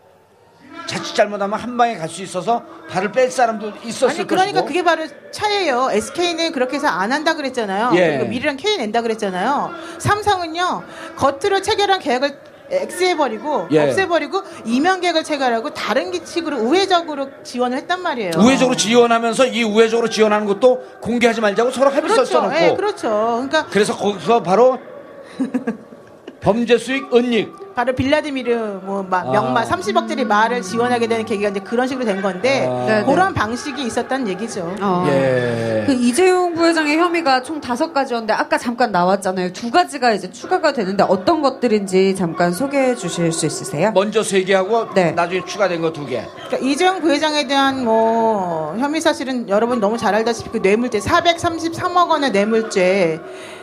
[0.86, 4.66] 자칫 잘못하면 한 방에 갈 수 있어서 발을 뺄 사람도 있었을 아니 그러니까 것이고.
[4.66, 5.90] 그게 바로 차이예요.
[5.92, 7.92] SK는 그렇게 해서 안 한다 그랬잖아요.
[7.94, 8.16] 예.
[8.16, 9.70] 그리고 미리랑 K 낸다 그랬잖아요.
[9.98, 10.82] 삼성은요
[11.16, 12.38] 겉으로 체결한 계약을
[12.72, 13.80] X해버리고 예.
[13.88, 18.32] 없애버리고 이면 계약을 체결하고 다른 기칙으로 우회적으로 지원을 했단 말이에요.
[18.38, 22.32] 우회적으로 지원하면서 이 우회적으로 지원하는 것도 공개하지 말자고 서로 합의서 그렇죠.
[22.32, 23.08] 써놓고 예, 그렇죠.
[23.08, 24.78] 그러니까 그래서 거기서 바로
[26.40, 29.64] 범죄 수익 은닉 바로 빌라디미르 뭐 마- 명마 아.
[29.64, 32.84] 30억짜리 말을 지원하게 되는 계기가 이제 그런 식으로 된 건데 아.
[32.86, 33.04] 네, 네.
[33.06, 34.76] 그런 방식이 있었다는 얘기죠.
[34.82, 35.06] 어.
[35.08, 35.84] 예.
[35.86, 39.54] 그 이재용 부회장의 혐의가 총 다섯 가지였는데 아까 잠깐 나왔잖아요.
[39.54, 43.92] 두 가지가 이제 추가가 되는데 어떤 것들인지 잠깐 소개해 주실 수 있으세요?
[43.94, 45.12] 먼저 세 개하고 네.
[45.12, 46.22] 나중에 추가된 거 두 개.
[46.48, 52.30] 그러니까 이재용 부회장에 대한 뭐 혐의 사실은 여러분 너무 잘 알다시피 그 뇌물죄 433억 원의
[52.32, 53.20] 뇌물죄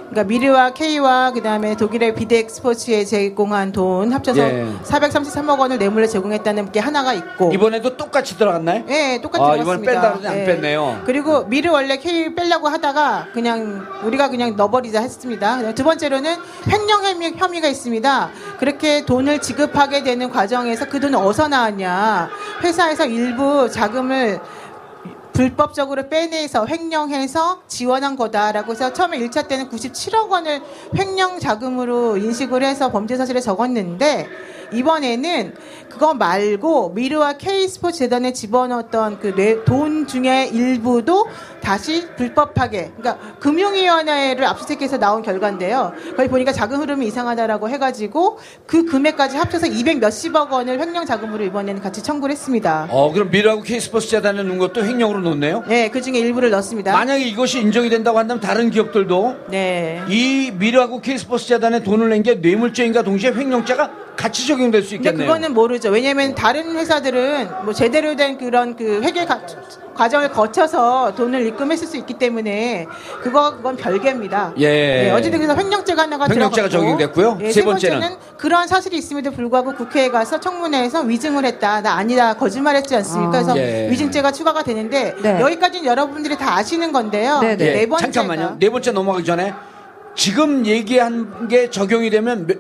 [0.10, 4.68] 그러니까 미르와 K와 그다음에 독일의 비덱 스포츠에 제공한 돈 합쳐서 예.
[4.84, 8.84] 433억 원을 뇌물로 제공했다는 게 하나가 있고 이번에도 똑같이 들어갔나요?
[8.88, 9.62] 예, 똑같이 아, 들어갔습니다.
[9.62, 11.02] 이번 뺀다 그러더니 안 뺐네요.
[11.06, 15.74] 그리고 미르 원래 K 빼려고 하다가 그냥 우리가 그냥 넣어버리자 했습니다.
[15.74, 16.36] 두 번째로는
[16.70, 18.30] 횡령 혐의, 혐의가 있습니다.
[18.60, 22.30] 그렇게 돈을 지급하게 되는 과정에서 그 돈은 어디서 나왔냐.
[22.64, 24.40] 회사에서 일부 자금을
[25.38, 30.64] 불법적으로 빼내서 횡령해서 지원한 거다라고 해서 처음에 1차 때는 97억 원을
[30.98, 34.28] 횡령 자금으로 인식을 해서 범죄 사실에 적었는데
[34.74, 35.54] 이번에는
[35.90, 41.28] 그거 말고 미르와 K스포츠 재단에 집어넣었던 그 돈 중에 일부도
[41.62, 45.94] 다시 불법하게 그러니까 금융위원회를 압수수색해서 나온 결과인데요.
[46.16, 51.82] 거기 보니까 자금 흐름이 이상하다라고 해가지고 그 금액까지 합쳐서 200 몇십억 원을 횡령 자금으로 이번에는
[51.82, 52.88] 같이 청구를 했습니다.
[52.90, 55.64] 어, 그럼 미르하고 K스포츠 재단에 넣은 것도 횡령으로 넣네요?
[55.68, 56.94] 네, 그 중에 일부를 넣습니다.
[56.94, 60.02] 만약에 이것이 인정이 된다고 한다면 다른 기업들도 네.
[60.10, 65.28] 이 미르하고 K스포츠 재단에 돈을 낸 게 뇌물죄인가 동시에 횡령죄가 같이 적용 될수 근데 있겠네요.
[65.28, 65.90] 그거는 모르죠.
[65.90, 69.42] 왜냐하면 다른 회사들은 뭐 제대로 된 그런 그 회계 가-
[69.96, 72.86] 과정을 거쳐서 돈을 입금했을 수 있기 때문에
[73.24, 74.54] 그거 그건 별개입니다.
[74.58, 74.68] 예.
[74.70, 77.40] 네, 어쨌든 그래서 횡령죄가 하나가 횡령죄가 적용됐고요.
[77.42, 78.18] 예, 세세 번째는 번째는?
[78.38, 81.82] 그러한 사실이 있음에도 불구하고 국회에 가서 청문회에서 위증을 했다.
[81.82, 82.36] 나 아니다.
[82.36, 83.40] 거짓말했지 않습니까?
[83.40, 83.42] 아.
[83.44, 83.90] 그래서 예.
[83.90, 85.42] 위증죄가 추가가 되는데 네.
[85.42, 87.40] 여기까지는 여러분들이 다 아시는 건데요.
[87.42, 87.66] 네, 네.
[87.68, 88.58] 예, 네 번째가 잠깐만요.
[88.60, 89.54] 네 번째 넘어가기 전에
[90.16, 92.58] 지금 얘기한 게 적용이 되면 몇-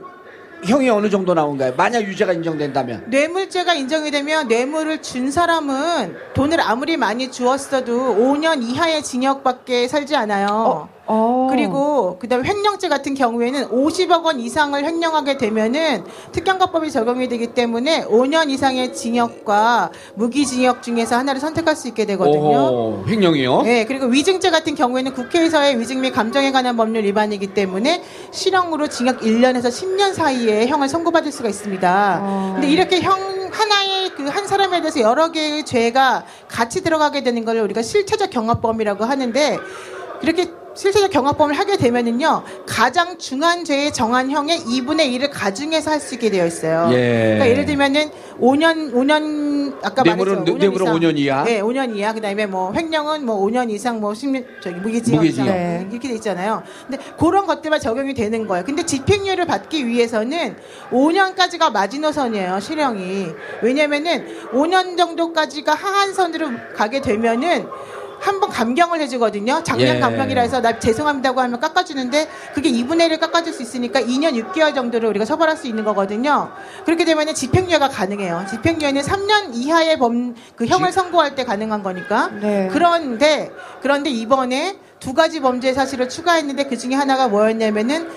[0.66, 1.74] 형이 어느 정도 나온가요?
[1.78, 3.04] 만약 유죄가 인정된다면.
[3.08, 10.48] 뇌물죄가 인정이 되면 뇌물을 준 사람은 돈을 아무리 많이 주었어도 5년 이하의 징역밖에 살지 않아요.
[10.50, 10.97] 어.
[11.50, 18.50] 그리고 그다음에 횡령죄 같은 경우에는 50억 원 이상을 횡령하게 되면은 특경과법이 적용이 되기 때문에 5년
[18.50, 22.42] 이상의 징역과 무기징역 중에서 하나를 선택할 수 있게 되거든요.
[22.42, 23.62] 오, 횡령이요?
[23.64, 29.22] 네, 그리고 위증죄 같은 경우에는 국회에서의 위증 및 감정에 관한 법률 위반이기 때문에 실형으로 징역
[29.22, 32.20] 1년에서 10년 사이에 형을 선고받을 수가 있습니다.
[32.22, 32.52] 어.
[32.56, 33.18] 근데 이렇게 형
[33.52, 39.06] 하나의 그 한 사람에 대해서 여러 개의 죄가 같이 들어가게 되는 걸 우리가 실체적 경합범이라고
[39.06, 39.58] 하는데
[40.20, 46.14] 그렇게 실체적 경합범을 하게 되면은요 가장 중한 죄에 정한 형의 2분의 1을 가중해서 할 수
[46.14, 46.90] 있게 되어 있어요.
[46.92, 47.34] 예.
[47.38, 50.58] 그러니까 예를 들면은 5년 5년 아까 뇌물은 말했죠.
[50.58, 51.44] 뇌물은 5년 이하.
[51.44, 52.14] 네, 5년 이하.
[52.14, 55.48] 그다음에 뭐 횡령은 뭐 5년 이상 뭐 10년 저기 무기징역 무기징역.
[55.48, 55.88] 이상 네.
[55.90, 56.62] 이렇게 돼 있잖아요.
[56.88, 58.64] 근데 그런 것들만 적용이 되는 거예요.
[58.64, 60.56] 근데 집행유예를 받기 위해서는
[60.92, 62.60] 5년까지가 마지노선이에요.
[62.60, 63.28] 실형이.
[63.64, 67.68] 왜냐면은 5년 정도까지가 하한선으로 가게 되면은
[68.20, 69.64] 한번 감경을 해주거든요.
[69.64, 70.00] 작년 예.
[70.00, 75.10] 감경이라 해서 나 죄송합니다고 하면 깎아주는데 그게 2분의 1을 깎아줄 수 있으니까 2년 6개월 정도를
[75.10, 76.50] 우리가 처벌할 수 있는 거거든요.
[76.86, 78.46] 그렇게 되면 집행유예가 가능해요.
[78.50, 82.30] 집행유예는 3년 이하의 범, 그 형을 선고할 때 가능한 거니까.
[82.42, 82.70] 네.
[82.72, 83.52] 그런데,
[83.82, 88.10] 그런데 이번에 두 가지 범죄 사실을 추가했는데 그 중에 하나가 뭐였냐면은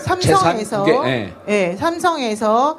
[0.00, 1.34] 삼성에서, 재산 두 개, 예.
[1.48, 2.78] 예, 삼성에서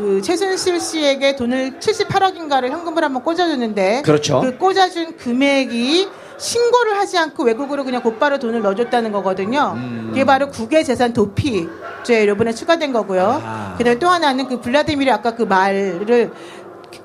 [0.00, 4.40] 그 최순실 씨에게 돈을 78억인가를 현금을 한번 꽂아줬는데 그렇죠.
[4.40, 6.08] 그 꽂아준 금액이
[6.38, 9.74] 신고를 하지 않고 외국으로 그냥 곧바로 돈을 넣어줬다는 거거든요.
[9.76, 10.06] 음.
[10.08, 13.42] 그게 바로 국외재산 도피죄 이번에 추가된 거고요.
[13.44, 13.74] 아.
[13.76, 16.30] 그다음에 또 하나는 그 블라디미르 아까 그 말을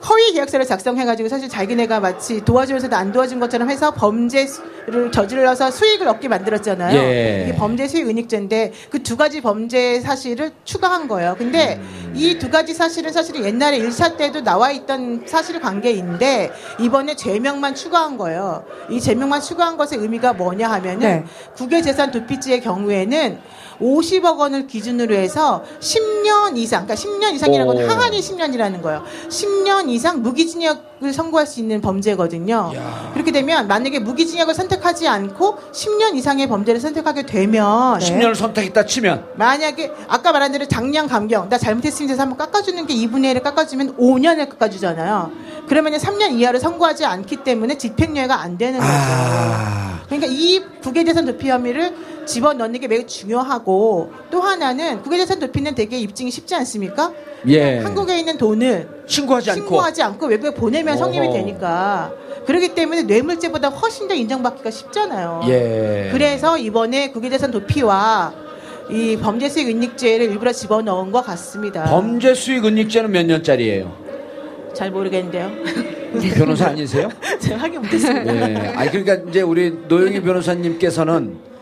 [0.10, 6.28] 허위 계약서를 작성해가지고 사실 자기네가 마치 도와주면서도 안 도와준 것처럼 해서 범죄를 저질러서 수익을 얻게
[6.28, 6.98] 만들었잖아요.
[6.98, 7.44] 예.
[7.48, 11.36] 이게 범죄 수익 은닉죄인데 그 두 가지 범죄 사실을 추가한 거예요.
[11.38, 12.13] 근데 음.
[12.15, 18.65] 이두 가지 사실은 사실은 옛날에 1차 때도 나와 있던 사실 관계인데 이번에 죄명만 추가한 거예요.
[18.89, 21.24] 이 죄명만 추가한 것의 의미가 뭐냐 하면은 네.
[21.56, 23.39] 국외재산 도피죄의 경우에는
[23.82, 27.88] 50억 원을 기준으로 해서 10년 이상, 그러니까 10년 이상이라는 건 오.
[27.88, 29.04] 하한이 10년이라는 거예요.
[29.30, 32.72] 10년 이상 무기징역을 선고할 수 있는 범죄거든요.
[32.76, 33.12] 야.
[33.14, 39.92] 그렇게 되면 만약에 무기징역을 선택하지 않고 10년 이상의 범죄를 선택하게 되면 10년을 선택했다 치면 만약에
[40.08, 44.50] 아까 말한 대로 작년 감경 나 잘못했습니다 해서 한번 깎아주는 게 2분의 1을 깎아주면 5년을
[44.50, 45.32] 깎아주잖아요.
[45.68, 48.92] 그러면 3년 이하를 선고하지 않기 때문에 집행유예가 안 되는 거죠.
[48.92, 50.02] 아.
[50.06, 56.32] 그러니까 이 국외재산 도피 혐의를 집어넣는 게 매우 중요하고 또 하나는 국외재산 도피는 되게 입증이
[56.32, 57.12] 쉽지 않습니까?
[57.48, 57.80] 예.
[57.80, 61.32] 한국에 있는 돈을 신고하지 않고 신고하지 않고 외국에 보내면 성립이.
[61.32, 62.12] 되니까
[62.46, 65.42] 그렇기 때문에 뇌물죄보다 훨씬 더 인정받기가 쉽잖아요.
[65.48, 66.10] 예.
[66.12, 68.34] 그래서 이번에 국외재산 도피와
[68.90, 71.86] 이 범죄 수익 은닉죄를 일부러 집어넣은 것 같습니다.
[71.86, 73.92] 범죄 수익 은닉죄는 몇 년짜리예요?
[74.74, 75.52] 잘 모르겠는데요.
[76.36, 77.10] 변호사 아니세요?
[77.40, 78.32] 제가 확인 못했습니다.
[78.32, 78.74] 네.
[78.76, 81.55] 아니 그러니까 이제 우리 노영희 변호사님께서는 네.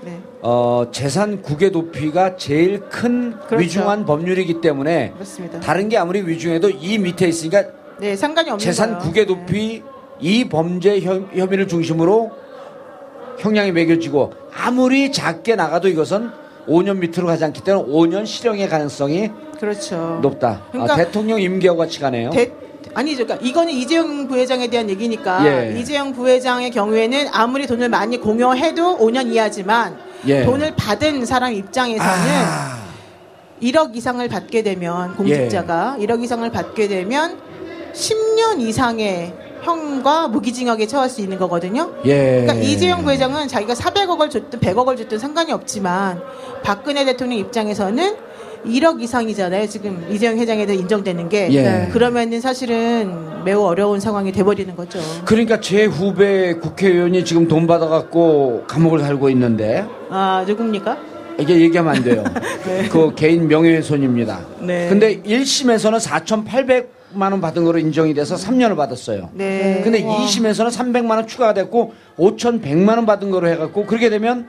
[0.45, 3.55] 어, 재산 국외 도피가 제일 큰 그렇죠.
[3.63, 5.61] 위중한 법률이기 때문에 그렇습니다.
[5.61, 7.63] 다른 게 아무리 위중해도 이 밑에 있으니까
[7.97, 8.99] 네, 상관이 없는 재산.
[8.99, 9.81] 국외 도피
[10.19, 12.31] 이 범죄 혐, 혐의를 중심으로
[13.39, 16.29] 형량이 매겨지고 아무리 작게 나가도 이것은
[16.67, 19.31] 5년 밑으로 가지 않기 때문에 5년 실형의 가능성이 네.
[19.57, 20.19] 그렇죠.
[20.21, 20.65] 높다.
[20.71, 22.31] 그러니까 아, 대통령 임기하고 같이 가네요.
[22.31, 22.51] 대,
[22.93, 23.23] 아니죠.
[23.25, 25.79] 그러니까 이거는 이재용 부회장에 대한 얘기니까 예.
[25.79, 30.43] 이재용 부회장의 경우에는 아무리 돈을 많이 공여해도 5년 이하지만 예.
[30.43, 32.83] 돈을 받은 사람 입장에서는 아,
[33.61, 36.05] 1억 이상을 받게 되면 공직자가 예.
[36.05, 37.39] 1억 이상을 받게 되면
[37.93, 39.33] 10년 이상의
[39.63, 41.91] 형과 무기징역에 처할 수 있는 거거든요.
[42.05, 42.41] 예.
[42.41, 46.21] 그러니까 이재용 부회장은 자기가 400억을 줬든 100억을 줬든 상관이 없지만
[46.63, 48.17] 박근혜 대통령 입장에서는
[48.65, 49.67] 1억 이상이잖아요.
[49.67, 51.61] 지금 이재용 회장에 대해 인정되는 게 예.
[51.61, 51.89] 네.
[51.91, 54.99] 그러면은 사실은 매우 어려운 상황이 돼버리는 거죠.
[55.25, 60.97] 그러니까 제 후배 국회의원이 지금 돈 받아갖고 감옥을 살고 있는데 아 누굽니까?
[61.39, 62.23] 이게 얘기하면 안 돼요.
[62.91, 64.39] 그 개인 명예훼손입니다.
[64.61, 64.87] 네.
[64.87, 69.29] 근데 1심에서는 4,800만 원 받은 거로 인정이 돼서 3년을 받았어요.
[69.33, 69.81] 네.
[69.83, 74.47] 근데 2심에서는 300만 원 추가가 됐고 5,100만 원 받은 거로 해갖고 그렇게 되면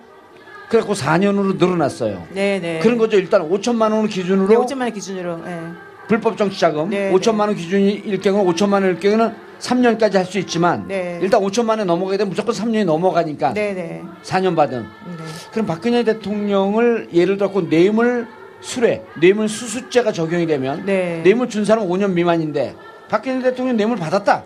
[0.75, 2.27] 그래갖고 4년으로 늘어났어요.
[2.35, 2.81] 네네.
[2.81, 3.17] 그런 거죠.
[3.17, 5.37] 일단 5천만 원을 기준으로 네, 5천만 원 기준으로.
[5.45, 5.61] 네.
[6.09, 11.21] 불법 정치자금 네, 5천만 원 기준일 경우 5천만 원일 경우는 3년까지 할 수 있지만 네.
[11.23, 14.03] 일단 5천만 원에 넘어가게 되면 무조건 3년이 넘어가니까 네네.
[14.25, 15.25] 4년 받은 네.
[15.53, 18.27] 그럼 박근혜 대통령을 예를 들어 뇌물
[18.61, 21.21] 수뢰, 뇌물 수수죄가 적용이 되면 네.
[21.23, 22.75] 뇌물 준 사람 5년 미만인데
[23.09, 24.45] 박근혜 대통령 뇌물 받았다.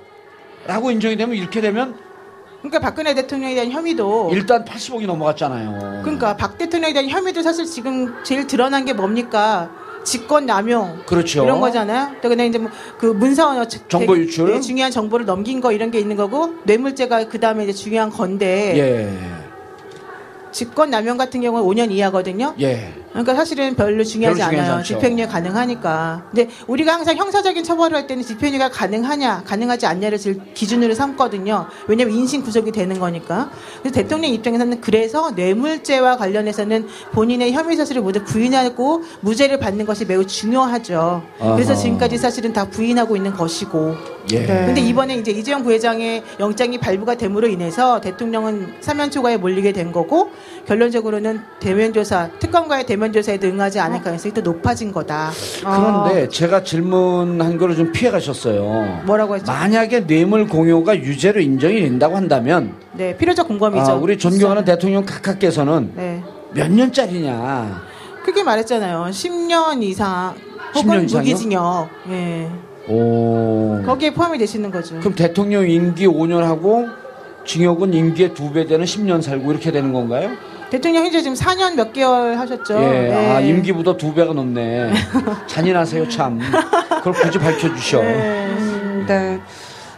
[0.66, 1.96] 라고 인정이 되면 이렇게 되면
[2.60, 6.00] 그러니까 박근혜 대통령에 대한 혐의도 일단 80억이 넘어갔잖아요.
[6.02, 9.70] 그러니까 박 대통령에 대한 혐의도 사실 지금 제일 드러난 게 뭡니까?
[10.04, 11.44] 직권 남용 그렇죠.
[11.44, 12.12] 이런 거잖아요.
[12.22, 14.52] 또 그다음에 이제 뭐 그 문서원 어- 정보 유출.
[14.52, 18.74] 네, 중요한 정보를 넘긴 거 이런 게 있는 거고 뇌물죄가 그 다음에 이제 중요한 건데
[18.76, 19.18] 예.
[20.50, 22.54] 직권 남용 같은 경우는 5년 이하거든요.
[22.60, 22.92] 예.
[23.10, 24.72] 그러니까 사실은 별로 중요하지 별로 않아요.
[24.74, 24.94] 않죠.
[24.94, 26.24] 집행유예 가능하니까.
[26.30, 30.18] 근데 우리가 항상 형사적인 처벌을 할 때는 집행유예가 가능하냐, 가능하지 않냐를
[30.54, 31.66] 기준으로 삼거든요.
[31.86, 33.50] 왜냐면 인신 구속이 되는 거니까.
[33.82, 40.26] 그래서 대통령 입장에서는 그래서 뇌물죄와 관련해서는 본인의 혐의 사실을 모두 부인하고 무죄를 받는 것이 매우
[40.26, 41.22] 중요하죠.
[41.38, 41.80] 그래서 아하.
[41.80, 44.18] 지금까지 사실은 다 부인하고 있는 것이고.
[44.30, 44.44] 예.
[44.46, 50.30] 근데 이번에 이제 이재용 부회장의 영장이 발부가 됨으로 인해서 대통령은 사면 초과에 몰리게 된 거고
[50.68, 55.30] 결론적으로는 대면 조사, 특검과의 대면 조사에도 응하지 않을 가능성이 또 높아진 거다.
[55.60, 59.00] 그런데 제가 질문한 거를 좀 피해 가셨어요.
[59.06, 59.50] 뭐라고 했죠?
[59.50, 63.92] 만약에 뇌물 공여가 유죄로 인정이 된다고 한다면 네, 필요적 공범이죠.
[63.92, 66.22] 아, 우리 존경하는 대통령 각하께서는 네.
[66.52, 67.82] 몇 년짜리냐?
[68.26, 69.06] 크게 말했잖아요.
[69.10, 70.34] 10년 이상
[70.74, 71.18] 혹은 10년 이상이요?
[71.22, 71.88] 무기징역.
[72.10, 72.48] 예.
[72.88, 73.80] 오.
[73.86, 74.98] 거기에 포함이 되시는 거죠.
[75.00, 76.86] 그럼 대통령 임기 5년 하고
[77.46, 80.28] 징역은 임기의 두 배 되는 10년 살고 이렇게 되는 건가요?
[80.70, 82.74] 대통령 현재 지금 4년 몇 개월 하셨죠?
[82.82, 83.12] 예.
[83.14, 83.48] 아, 예.
[83.48, 84.92] 임기보다 두 배가 넘네.
[85.46, 86.38] 잔인하세요, 참.
[86.98, 88.00] 그걸 굳이 밝혀주셔.
[88.00, 89.40] 음, 네.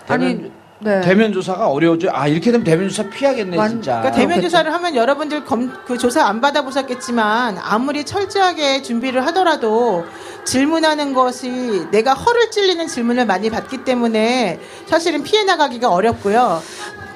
[0.07, 1.01] 아니, 대면, 네.
[1.01, 2.11] 대면 조사가 어려워져.
[2.13, 3.95] 아, 이렇게 되면 대면 조사 피하겠네, 완- 진짜.
[3.99, 4.49] 그러니까 대면 그렇겠죠.
[4.49, 10.05] 조사를 하면 여러분들 검, 그 조사 안 받아보셨겠지만 아무리 철저하게 준비를 하더라도
[10.51, 16.61] 질문하는 것이 내가 허를 찔리는 질문을 많이 받기 때문에 사실은 피해 나가기가 어렵고요.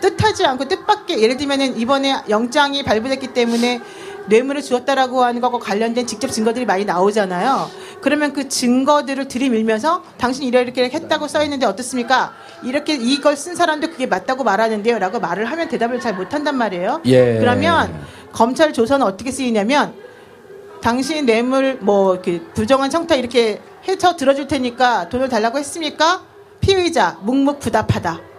[0.00, 3.80] 뜻하지 않고 뜻밖의 예를 들면은 이번에 영장이 발부됐기 때문에
[4.28, 7.70] 뇌물을 주었다라고 하는 것과 관련된 직접 증거들이 많이 나오잖아요.
[8.00, 12.34] 그러면 그 증거들을 들이밀면서 당신 이래 이렇게 했다고 써 있는데 어떻습니까?
[12.62, 15.00] 이렇게 이걸 쓴 사람도 그게 맞다고 말하는데요.
[15.00, 17.00] 라고 말을 하면 대답을 잘 못한단 말이에요.
[17.06, 17.38] 예.
[17.40, 17.92] 그러면
[18.32, 20.03] 검찰 조서는 어떻게 쓰이냐면
[20.84, 26.22] 당신 뇌물 뭐 이렇게 부정한 청탁 이렇게 해쳐 들어줄 테니까 돈을 달라고 했습니까?
[26.60, 28.33] 피의자 묵묵부답하다.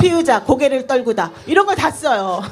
[0.00, 1.30] 피의자 고개를 떨구다.
[1.46, 2.42] 이런 걸 다 써요.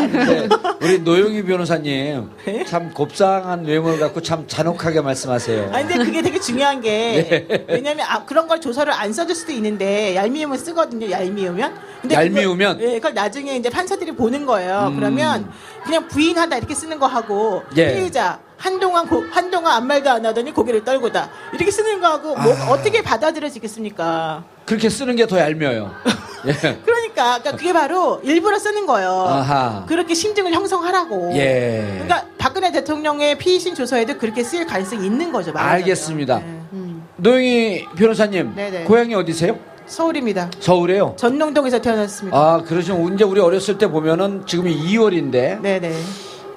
[0.00, 0.48] 네,
[0.80, 2.64] 우리 노영희 변호사님 네?
[2.64, 5.70] 참 곱상한 외모를 갖고 참 잔혹하게 말씀하세요.
[5.72, 7.64] 아 근데 그게 되게 중요한 게 네.
[7.68, 11.10] 왜냐면 아, 그런 걸 조서를 안 써줄 수도 있는데 얄미우면 쓰거든요.
[11.10, 11.74] 얄미우면.
[12.02, 12.78] 근데 얄미우면?
[12.78, 14.88] 그걸, 예, 그걸 나중에 이제 판사들이 보는 거예요.
[14.88, 14.96] 음.
[14.96, 15.50] 그러면
[15.84, 17.94] 그냥 부인하다 이렇게 쓰는 거 하고 예.
[17.94, 22.70] 피의자 한동안 고, 한동안 아무 말도 안 하더니 고개를 떨고다 이렇게 쓰는 거하고 뭐 아.
[22.70, 24.44] 어떻게 받아들여지겠습니까?
[24.64, 25.90] 그렇게 쓰는 게 더 얄미워요.
[26.46, 26.52] 예.
[26.84, 29.10] 그러니까, 그러니까 그게 바로 일부러 쓰는 거예요.
[29.10, 29.84] 아하.
[29.86, 31.32] 그렇게 심증을 형성하라고.
[31.34, 31.84] 예.
[31.92, 35.52] 그러니까 박근혜 대통령의 피의신 조서에도 그렇게 쓰일 가능성이 있는 거죠.
[35.52, 35.76] 말하자면.
[35.82, 36.38] 알겠습니다.
[36.38, 36.60] 네.
[37.16, 38.84] 노영희 변호사님, 네네.
[38.84, 39.56] 고향이 어디세요?
[39.86, 40.50] 서울입니다.
[40.60, 41.14] 서울에요.
[41.16, 42.36] 전농동에서 태어났습니다.
[42.36, 45.92] 아, 그러시면 이제 우리 어렸을 때 보면은 지금이 2월인데 네네.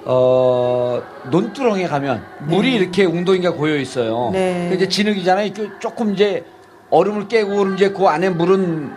[0.06, 4.30] 어, 논두렁에 가면 물이 이렇게 웅덩이가 고여 있어요.
[4.32, 4.68] 네.
[4.70, 5.52] 그 이제 진흙이잖아요.
[5.54, 6.46] 그 조금 이제
[6.90, 8.92] 얼음을 깨고 이제 그 안에 물은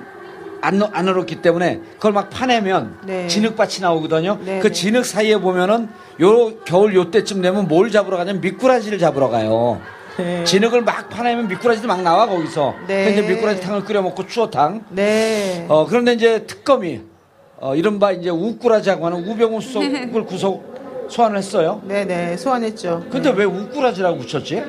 [0.61, 3.27] 안, 넣- 안 얼었기 때문에 그걸 막 파내면 네.
[3.29, 4.39] 진흙밭이 나오거든요.
[4.45, 4.73] 네, 그 네.
[4.73, 5.89] 진흙 사이에 보면은
[6.21, 9.81] 요 겨울 요때쯤 되면 뭘 잡으러 가냐면 미꾸라지를 잡으러 가요.
[10.19, 10.45] 네.
[10.45, 12.75] 진흙을 막 파내면 미꾸라지도 막 나와 거기서.
[12.87, 13.11] 네.
[13.11, 14.85] 이제 미꾸라지 탕을 끓여 먹고 추어탕.
[14.91, 15.65] 네.
[15.69, 17.01] 어, 그런데 이제 특검이,
[17.59, 21.81] 어, 이른바 이제 우꾸라지라고 하는 우병우 수석을 구속 소환을 했어요.
[21.87, 23.07] 네네 소환했죠.
[23.11, 24.63] 근데 왜 우꾸라지라고 붙였지?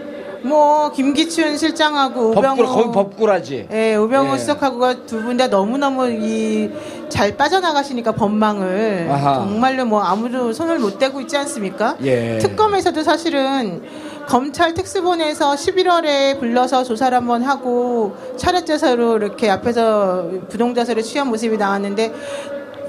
[0.44, 3.68] 뭐 김기춘 실장하고 우병우 거기 법꾸라지.
[3.72, 4.38] 예, 우병우 예.
[4.40, 6.70] 수석하고가 두 분 다 너무 너무 이
[7.12, 9.34] 잘 빠져나가시니까 법망을 아하.
[9.36, 11.98] 정말로 뭐 아무도 손을 못 대고 있지 않습니까?
[12.04, 12.38] 예.
[12.38, 13.84] 특검에서도 사실은
[14.30, 22.14] 검찰 특수본에서 11월에 불러서 조사를 한번 하고 차례째서로 이렇게 앞에서 부동자설을 취한 모습이 나왔는데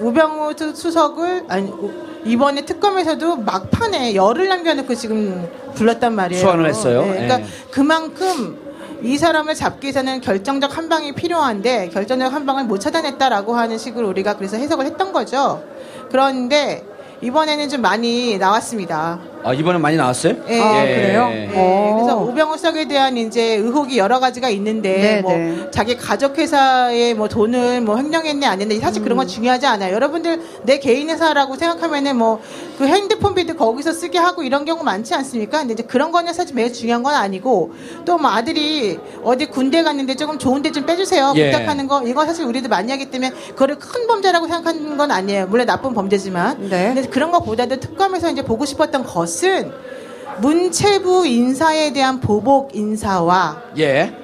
[0.01, 1.90] 우병우 수- 수석을 아니 우-
[2.24, 6.40] 이번에 특검에서도 막판에 열을 남겨놓고 지금 불렀단 말이에요.
[6.43, 7.03] 소환을 했어요.
[7.03, 7.45] 네, 그러니까 예.
[7.70, 8.59] 그만큼
[9.03, 14.09] 이 사람을 잡기 위해서는 결정적 한 방이 필요한데 결정적 한 방을 못 찾아냈다라고 하는 식으로
[14.09, 15.64] 우리가 그래서 해석을 했던 거죠.
[16.11, 16.84] 그런데
[17.20, 19.18] 이번에는 좀 많이 나왔습니다.
[19.45, 20.34] 아, 이번에 많이 나왔어요?
[20.49, 20.61] 예.
[20.61, 21.28] 아, 그래요?
[21.28, 21.97] 네, 어.
[21.99, 25.68] 그래서 우병우 수석에 대한 이제 의혹이 여러 가지가 있는데 네, 뭐 네.
[25.72, 29.05] 자기 가족 회사에 뭐 돈을 뭐 횡령했네 안 했네 사실 음.
[29.05, 29.95] 그런 건 중요하지 않아요.
[29.95, 32.40] 여러분들 내 개인 회사라고 생각하면은 뭐
[32.78, 35.59] 그 핸드폰 비도 거기서 쓰게 하고 이런 경우 많지 않습니까?
[35.61, 37.70] 근데 이제 그런 거는 사실 매우 중요한 건 아니고
[38.05, 41.51] 또 뭐 아들이 어디 군대 갔는데 조금 좋은 데 좀 빼주세요 예.
[41.53, 45.47] 부탁하는 거 이거 사실 우리도 많이 하기 때문에 그거를 큰 범죄라고 생각하는 건 아니에요.
[45.49, 46.93] 물론 나쁜 범죄지만 네.
[46.95, 49.12] 근데 그런 것보다도 특검에서 이제 보고 싶었던 것
[49.45, 49.72] 은
[50.41, 54.16] 문체부 인사에 대한 보복 인사와 예.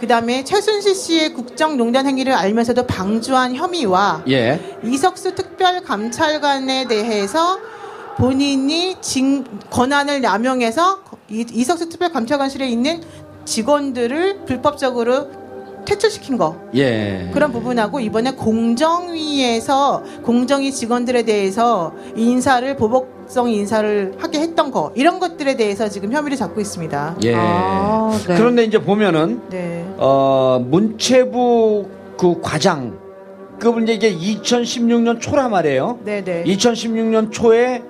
[0.00, 4.60] 그다음에 최순실 씨의 국정농단 행위를 알면서도 방조한 혐의와 예.
[4.84, 7.58] 이석수 특별감찰관에 대해서
[8.18, 11.00] 본인이 징, 권한을 남용해서
[11.30, 13.02] 이, 이석수 특별감찰관실에 있는
[13.44, 15.28] 직원들을 불법적으로
[15.86, 16.60] 퇴출시킨 거.
[16.74, 17.30] 예.
[17.32, 25.18] 그런 부분하고 이번에 공정위에서 공정위 직원들에 대해서 인사를 보복 성 인사를 하게 했던 거 이런
[25.18, 27.16] 것들에 대해서 지금 혐의를 잡고 있습니다.
[27.24, 27.34] 예.
[27.34, 28.36] 아, 네.
[28.36, 29.84] 그런데 이제 보면은 네.
[29.96, 32.98] 어, 문체부 그 과장
[33.58, 35.98] 그분 이제 이게 2016년 초라 말이에요.
[36.04, 36.44] 네네.
[36.44, 37.82] 2016년 초에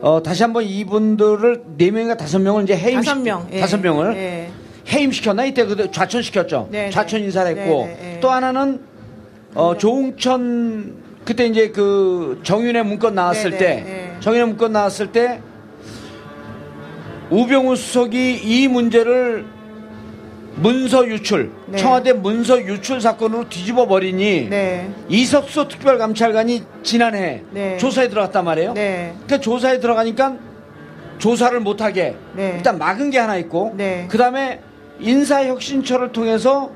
[0.00, 3.46] 어, 다시 한번 이분들을 네 명인가 다섯 명을 이제 해임 다섯 명.
[3.52, 3.60] 예.
[3.60, 4.50] 다섯 명을 예.
[4.88, 6.68] 해임시켰나 이때 그 좌천 시켰죠.
[6.70, 7.26] 네, 좌천 네.
[7.26, 8.20] 인사를 했고 네, 네, 네.
[8.20, 8.80] 또 하나는
[9.54, 14.03] 어, 조홍천 그때 이제 그 정윤의 문건 나왔을 네, 때 네, 네.
[14.24, 15.42] 정윤의 문건 나왔을 때
[17.28, 19.44] 우병우 수석이 이 문제를
[20.56, 21.76] 문서 유출 네.
[21.76, 24.90] 청와대 문서 유출 사건으로 뒤집어 버리니 네.
[25.10, 27.76] 이석수 특별감찰관이 지난해 네.
[27.76, 28.72] 조사에 들어갔단 말이에요.
[28.72, 29.12] 네.
[29.26, 30.38] 그러니까 조사에 들어가니까
[31.18, 32.54] 조사를 못하게 네.
[32.56, 34.06] 일단 막은 게 하나 있고 네.
[34.08, 34.62] 그 다음에
[35.00, 36.70] 인사혁신처를 통해서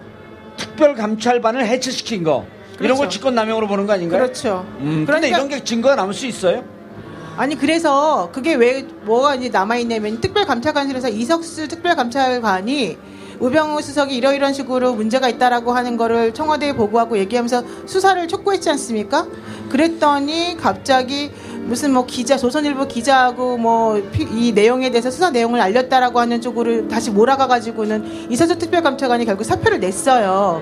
[0.58, 2.98] 특별감찰반을 해체시킨 거 이런 그렇죠.
[2.98, 4.20] 걸 직권남용으로 보는 거 아닌가요?
[4.20, 4.66] 그렇죠.
[4.80, 6.76] 음, 그러니까 그런데 이런 게 증거가 남을 수 있어요?
[7.38, 12.98] 아니 그래서 그게 왜 뭐가 이제 남아 있냐면 특별감찰관실에서 이석수 특별감찰관이
[13.38, 19.28] 우병우 수석이 이러이런 식으로 문제가 있다라고 하는 거를 청와대에 보고하고 얘기하면서 수사를 촉구했지 않습니까?
[19.70, 21.30] 그랬더니 갑자기
[21.62, 24.00] 무슨 뭐 기자 조선일보 기자하고 뭐
[24.32, 29.78] 이 내용에 대해서 수사 내용을 알렸다라고 하는 쪽으로 다시 몰아가 가지고는 이석수 특별감찰관이 결국 사표를
[29.78, 30.60] 냈어요.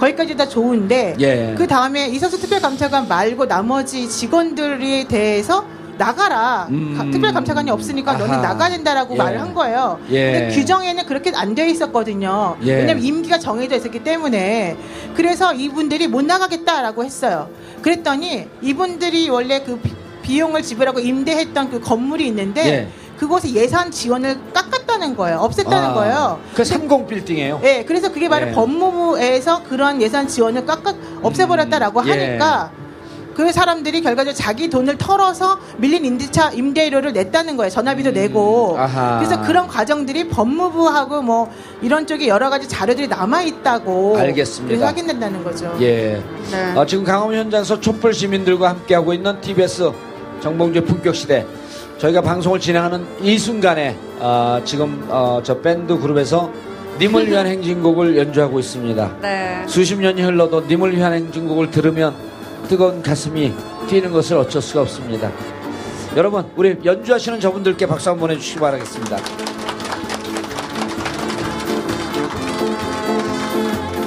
[0.00, 1.54] 거기까지 다 좋은데 예.
[1.56, 5.64] 그 다음에 이석수 특별감찰관 말고 나머지 직원들에 대해서
[5.98, 6.66] 나가라.
[6.70, 6.94] 음.
[6.96, 8.42] 가- 특별감찰관이 없으니까 너는 아하.
[8.42, 9.18] 나가야 된다라고 예.
[9.18, 9.98] 말을 한 거예요.
[10.10, 10.32] 예.
[10.32, 12.56] 근데 규정에는 그렇게 안 되어 있었거든요.
[12.64, 12.74] 예.
[12.76, 14.76] 왜냐면 임기가 정해져 있었기 때문에.
[15.14, 17.48] 그래서 이분들이 못 나가겠다라고 했어요.
[17.82, 22.88] 그랬더니 이분들이 원래 그 비- 비용을 지불하고 임대했던 그 건물이 있는데 예.
[23.16, 25.38] 그곳에 예산 지원을 깎았다는 거예요.
[25.40, 26.40] 없앴다는 아, 거예요.
[26.54, 27.60] 그 30 빌딩이에요.
[27.64, 28.52] 예, 그래서 그게 바로 예.
[28.52, 30.92] 법무부에서 그런 예산 지원을 깎아
[31.22, 32.10] 없애버렸다라고 예.
[32.10, 32.70] 하니까
[33.36, 37.68] 그 사람들이 결과적으로 자기 돈을 털어서 밀린 임대차 임대료를 냈다는 거예요.
[37.68, 38.76] 전화비도 내고.
[38.76, 39.18] 음, 아하.
[39.18, 44.16] 그래서 그런 과정들이 법무부하고 뭐 이런 쪽에 여러 가지 자료들이 남아 있다고.
[44.16, 44.68] 알겠습니다.
[44.68, 45.76] 그래서 확인된다는 거죠.
[45.82, 46.22] 예.
[46.50, 46.74] 네.
[46.74, 49.92] 어, 지금 강원 현장에서 촛불 시민들과 함께하고 있는 TBS
[50.40, 51.44] 정봉주 품격 시대.
[51.98, 56.50] 저희가 방송을 진행하는 이 순간에 어, 지금 어, 저 밴드 그룹에서
[56.98, 59.16] 님을 위한 행진곡을 연주하고 있습니다.
[59.20, 59.62] 네.
[59.66, 62.25] 수십 년이 흘러도 님을 위한 행진곡을 들으면
[62.68, 63.54] 뜨거운 가슴이
[63.88, 65.30] 뛰는 것을 어쩔 수가 없습니다.
[66.16, 69.18] 여러분, 우리 연주하시는 저분들께 박수 한번 보내주시기 바라겠습니다.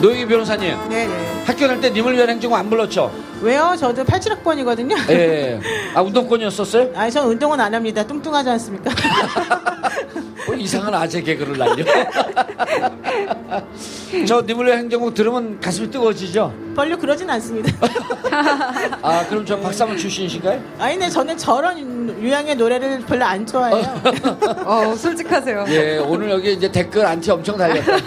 [0.02, 1.44] 노영희 변호사님, 네네.
[1.46, 3.12] 학교 다닐 때 님을 위한 행진곡 안 불렀죠?
[3.42, 3.76] 왜요?
[3.78, 5.10] 저도 87학번이거든요.
[5.10, 5.60] 예.
[5.94, 6.92] 아 운동권이었었어요?
[6.96, 8.06] 아니, 전 운동은 안 합니다.
[8.06, 8.92] 뚱뚱하지 않습니까?
[10.50, 11.86] 뭐 이상한 아재 개그를 날려.
[14.28, 16.52] 저 님을 위한 행진곡 들으면 가슴이 뜨거워지죠?
[16.76, 17.72] 별로 그러진 않습니다.
[19.04, 20.60] 아 그럼 저 박사모 출신이신가요?
[20.80, 24.02] 아니, 네, 저는 저런 유형의 노래를 별로 안 좋아해요.
[24.66, 25.66] 어, 솔직하세요.
[25.70, 27.98] 예, 오늘 여기 이제 댓글 안티 엄청 달렸다.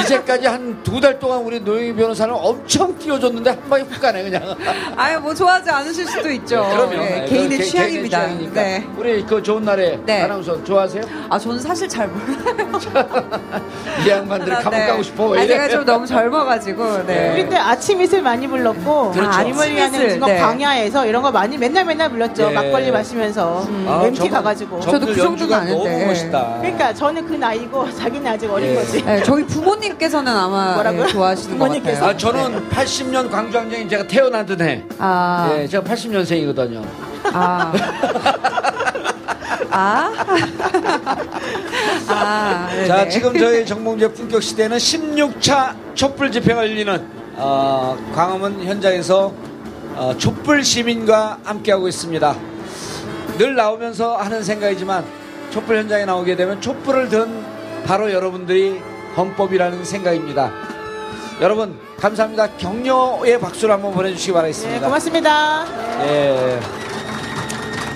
[0.00, 4.54] 이제까지 한 두 달 동안 우리 노영희 변호사는 엄청 띄워줬는데 한 방에 훅 가네 그냥.
[4.96, 6.66] 아유, 뭐 좋아하지 않으실 수도 있죠.
[6.70, 8.26] 그러면 예, 예, 개인의 개- 취향입니다.
[8.26, 8.62] 개인의 취향이니까.
[8.62, 8.86] 네.
[8.98, 10.22] 우리 그 좋은 날에 네.
[10.22, 11.02] 아나운서 좋아하세요?
[11.30, 12.70] 아, 저는 사실 잘 몰라요.
[14.06, 14.86] 이 양반들이 감옥 네.
[14.86, 15.26] 가고 싶어.
[15.28, 15.54] 왜 아, 이래?
[15.54, 17.32] 제가 좀 너무 젊어가지고, 네.
[17.32, 19.30] 우리 때 아침 이슬 많이 불렀고, 그렇죠.
[19.30, 20.38] 아니멀 위한 아침 이슬, 행진곡 네.
[20.38, 22.48] 광야에서 이런 거 많이 맨날 맨날 불렀죠.
[22.48, 22.54] 네.
[22.54, 23.66] 막걸리 마시면서.
[23.86, 24.80] 아, MT 저분- 가가지고.
[24.80, 25.90] 저도 그 정도는 연주가 아는데.
[25.92, 26.54] 너무 멋있다.
[26.60, 28.74] 그러니까 저는 그 나이고 자기는 아직 어린 예.
[28.76, 29.04] 거지.
[29.04, 31.04] 네, 저희 부모님께서는 아마 뭐라고요?
[31.04, 32.00] 예, 좋아하시는 것 부모님께서?
[32.00, 32.14] 같아요.
[32.14, 34.84] 아 저는 80년 광주항쟁이 제가 태어나던 해.
[34.98, 36.82] 아, 예, 제가 80년생이거든요.
[37.32, 37.72] 아.
[39.70, 40.12] 아.
[42.08, 42.68] 아.
[42.70, 42.86] 네네.
[42.86, 49.32] 자, 지금 저희 정봉재 품격 시대는 16차 촛불 집회가 열리는 어, 광화문 현장에서
[49.96, 52.36] 어, 촛불 시민과 함께하고 있습니다.
[53.38, 55.04] 늘 나오면서 하는 생각이지만
[55.50, 57.44] 촛불 현장에 나오게 되면 촛불을 든
[57.86, 58.80] 바로 여러분들이
[59.16, 60.52] 헌법이라는 생각입니다.
[61.40, 62.48] 여러분 감사합니다.
[62.58, 64.86] 격려의 박수를 한번 보내주시기 예, 바라겠습니다.
[64.86, 65.66] 고맙습니다.
[66.04, 66.89] 예.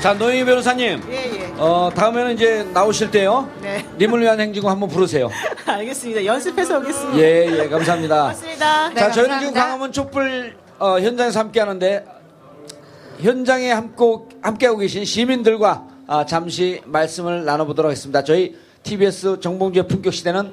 [0.05, 1.55] 자 노영희 변호사님, 예, 예.
[1.57, 3.49] 어, 다음에는 이제 나오실 때요.
[3.63, 3.83] 네.
[3.99, 5.31] 님을 위한 행진곡 한번 부르세요.
[5.65, 6.27] 알겠습니다.
[6.27, 7.19] 연습해서 오겠습니다.
[7.21, 8.17] 예, 예, 감사합니다.
[8.17, 8.89] 고맙습니다.
[8.91, 9.39] 네, 자, 저희는.
[9.41, 12.05] 지금 광화문 촛불 어, 현장에서 함께 하는데
[13.19, 14.05] 현장에 함께,
[14.43, 18.23] 함께 하고 계신 시민들과 아, 잠시 말씀을 나눠보도록 하겠습니다.
[18.25, 20.53] 저희 TBS 정봉주의 품격시대는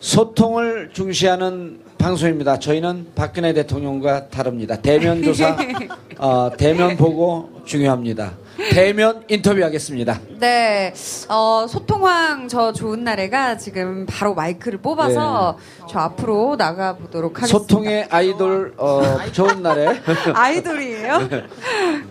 [0.00, 2.58] 소통을 중시하는 방송입니다.
[2.58, 4.76] 저희는 박근혜 대통령과 다릅니다.
[4.76, 5.56] 대면 조사,
[6.18, 8.34] 어, 대면 보고 중요합니다.
[8.70, 10.20] 대면 인터뷰하겠습니다.
[10.40, 10.92] 네,
[11.28, 17.58] 어, 소통왕 저 좋은 날에가 지금 바로 마이크를 뽑아서 저 앞으로 나가 보도록 하겠습니다.
[17.58, 17.62] 네.
[17.62, 19.02] 소통의 아이돌 어,
[19.32, 20.00] 좋은 날에
[20.34, 21.28] 아이돌이에요?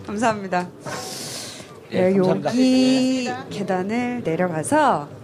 [0.06, 0.68] 감사합니다.
[1.92, 2.50] 예, 네, 감사합니다.
[2.50, 5.17] 여기 계단을 내려가서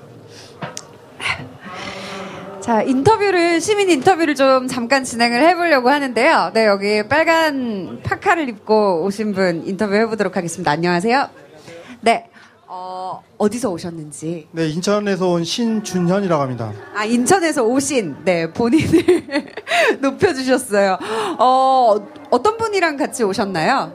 [2.64, 6.52] 자 인터뷰를 시민 인터뷰를 좀 잠깐 진행을 해보려고 하는데요.
[6.54, 10.70] 네 여기 빨간 파카를 입고 오신 분 인터뷰 해보도록 하겠습니다.
[10.70, 11.28] 안녕하세요.
[12.00, 12.30] 네
[12.66, 16.72] 어, 어디서 오셨는지 네, 인천에서 온 신준현이라고 합니다.
[16.94, 19.04] 아 인천에서 오신 네 본인을
[20.00, 20.98] 높여주셨어요.
[21.38, 21.96] 어
[22.30, 23.92] 어떤 분이랑 같이 오셨나요?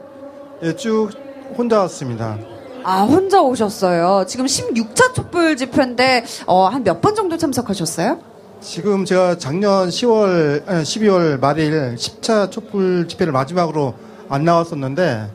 [0.62, 1.10] 예, 쭉
[1.58, 2.38] 혼자 왔습니다.
[2.84, 4.24] 아, 혼자 오셨어요.
[4.26, 8.18] 지금 16차 촛불 집회인데, 어, 한 몇 번 정도 참석하셨어요?
[8.60, 13.94] 지금 제가 작년 10월, 아니, 12월 말일 10차 촛불 집회를 마지막으로
[14.28, 15.28] 안 나왔었는데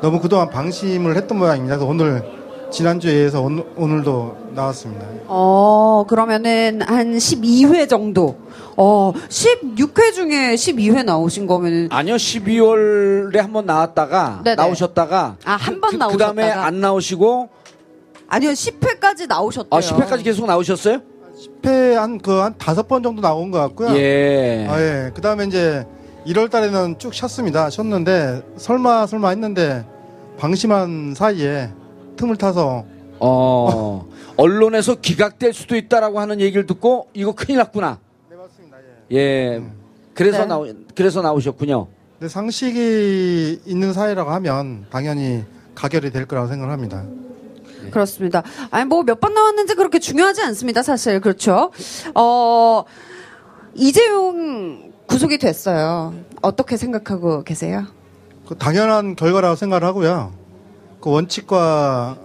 [0.00, 1.76] 너무 그동안 방심을 했던 모양입니다.
[1.76, 2.22] 그래서 오늘
[2.70, 5.04] 지난주에 이어서 오늘, 오늘도 나왔습니다.
[5.26, 8.38] 어, 그러면은 한 12회 정도.
[8.76, 14.54] 어, 16회 중에 12회 나오신 거면은, 아니요, 12월에 한 번 나왔다가 네네.
[14.56, 16.66] 나오셨다가 아, 한번 그, 다음에 나오셨다가.
[16.66, 17.48] 안 나오시고
[18.28, 19.68] 아니요, 10회까지 나오셨대요.
[19.76, 21.00] 아, 10회까지 계속 나오셨어요?
[21.40, 23.96] 10회 한, 그, 한 다섯 번 정도 나온 것 같고요.
[23.96, 24.66] 예.
[24.68, 25.10] 아, 예.
[25.14, 25.86] 그 다음에 이제
[26.26, 27.70] 1월 달에는 쭉 쉬었습니다.
[27.70, 29.84] 쉬었는데 설마, 설마 했는데
[30.38, 31.70] 방심한 사이에
[32.16, 32.84] 틈을 타서
[33.20, 34.06] 어.
[34.36, 37.98] 언론에서 기각될 수도 있다라고 하는 얘기를 듣고 이거 큰일 났구나.
[38.28, 38.76] 네, 맞습니다.
[39.12, 39.62] 예.
[40.14, 40.46] 그래서 네.
[40.46, 41.86] 나오 그래서 나오셨군요.
[42.18, 47.04] 근데 상식이 있는 사회라고 하면 당연히 가결이 될 거라고 생각을 합니다.
[47.90, 48.42] 그렇습니다.
[48.70, 51.20] 아니, 뭐 몇 번 나왔는지 그렇게 중요하지 않습니다, 사실.
[51.20, 51.70] 그렇죠.
[52.14, 52.84] 어,
[53.74, 56.14] 이재용 구속이 됐어요.
[56.42, 57.84] 어떻게 생각하고 계세요?
[58.48, 60.32] 그 당연한 결과라고 생각을 하고요.
[61.00, 62.16] 그 원칙과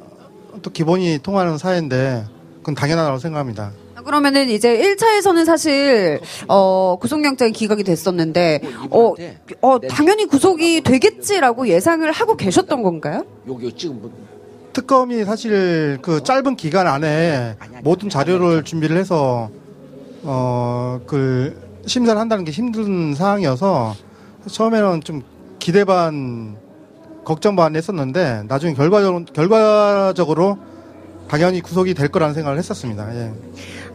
[0.61, 2.26] 또 기본이 통하는 사회인데
[2.59, 3.72] 그건 당연하다고 생각합니다.
[4.05, 8.61] 그러면은 이제 1차에서는 사실 어 구속영장이 기각이 됐었는데
[8.91, 13.26] 어, 이분한테 어 당연히 구속이 되겠지라고 예상을 하고 계셨던 건가요?
[13.47, 14.11] 여기 지금 뭐
[14.76, 19.49] 특검이 사실 그 짧은 기간 안에 모든 자료를 준비를 해서
[20.23, 23.95] 어 그 심사를 한다는 게 힘든 상황이어서
[24.47, 25.21] 처음에는 좀
[25.59, 26.57] 기대 반
[27.23, 30.57] 걱정 반 했었는데 나중에 결과적으로 결과적으로
[31.28, 33.15] 당연히 구속이 될 거라는 생각을 했었습니다.
[33.15, 33.32] 예.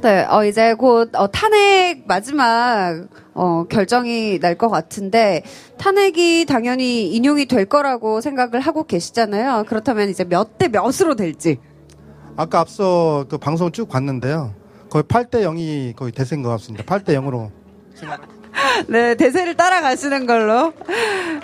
[0.03, 5.43] 네, 어 이제 곧 어, 탄핵 마지막 어 결정이 날 것 같은데
[5.79, 9.65] 탄핵이 당연히 인용이 될 거라고 생각을 하고 계시잖아요.
[9.69, 11.59] 그렇다면 이제 몇 대 몇으로 될지.
[12.37, 14.55] 아까 앞서 그 방송 쭉 봤는데요.
[14.89, 16.85] 거의 8대 0이 거의 대세인 것 같습니다.
[16.85, 17.51] 8대 0으로.
[18.89, 20.73] 네, 대세를 따라가시는 걸로.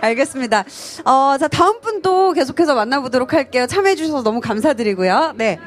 [0.00, 0.64] 알겠습니다.
[1.04, 3.66] 어, 자, 다음 분도 계속해서 만나보도록 할게요.
[3.66, 5.34] 참여해주셔서 너무 감사드리고요.
[5.36, 5.58] 네.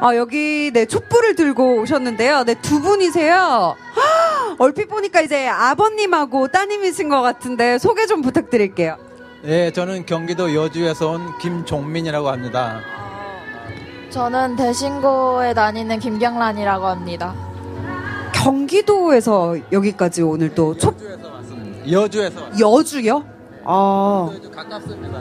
[0.00, 2.44] 아, 여기, 네, 촛불을 들고 오셨는데요.
[2.44, 3.76] 네, 두 분이세요.
[3.96, 8.96] 헉, 얼핏 보니까 이제 아버님하고 따님이신 것 같은데 소개 좀 부탁드릴게요.
[9.42, 12.80] 네, 저는 경기도 여주에서 온 김종민이라고 합니다.
[14.10, 17.34] 저는 대신고에 다니는 김경란이라고 합니다.
[18.32, 21.90] 경기도에서 여기까지 오늘 또 촛, 여주에서 왔습니다.
[21.90, 22.58] 여주에서 왔습니다.
[22.60, 23.33] 여주요?
[23.66, 24.30] 아.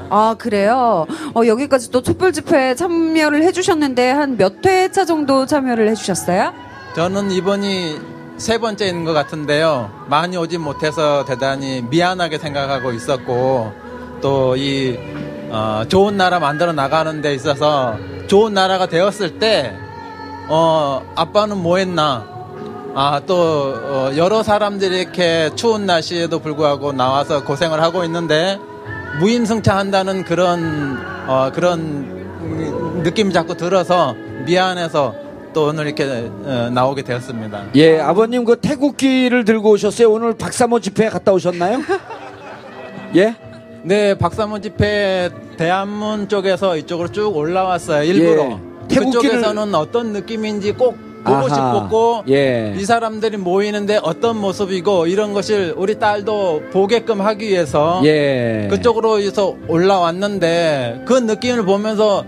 [0.09, 1.05] 아, 그래요?
[1.35, 6.53] 어, 여기까지 또 촛불 집회에 참여를 해주셨는데, 한 몇 회차 정도 참여를 해주셨어요?
[6.95, 7.99] 저는 이번이
[8.37, 9.89] 세 번째인 것 같은데요.
[10.07, 13.71] 많이 오지 못해서 대단히 미안하게 생각하고 있었고,
[14.21, 14.97] 또 이,
[15.49, 19.75] 어, 좋은 나라 만들어 나가는 데 있어서 좋은 나라가 되었을 때,
[20.49, 22.25] 어, 아빠는 뭐 했나?
[22.95, 23.35] 아, 또,
[23.75, 28.59] 어, 여러 사람들이 이렇게 추운 날씨에도 불구하고 나와서 고생을 하고 있는데,
[29.19, 34.15] 무임승차한다는 그런, 어, 그런 느낌이 자꾸 들어서
[34.45, 35.15] 미안해서
[35.53, 36.03] 또 오늘 이렇게
[36.45, 37.65] 어, 나오게 되었습니다.
[37.75, 40.11] 예, 아버님 그 태국기를 들고 오셨어요.
[40.11, 41.81] 오늘 박사모 집회 갔다 오셨나요?
[43.15, 43.35] 예?
[43.83, 48.03] 네, 박사모 집회 대한문 쪽에서 이쪽으로 쭉 올라왔어요.
[48.03, 48.43] 일부러.
[48.45, 48.57] 예.
[48.87, 51.49] 태국기를- 그쪽에서는 어떤 느낌인지 꼭 보고 아하.
[51.49, 52.73] 싶었고 예.
[52.77, 58.67] 이 사람들이 모이는데 어떤 모습이고 이런 것을 우리 딸도 보게끔 하기 위해서 예.
[58.69, 62.25] 그쪽으로 해서 올라왔는데 그 느낌을 보면서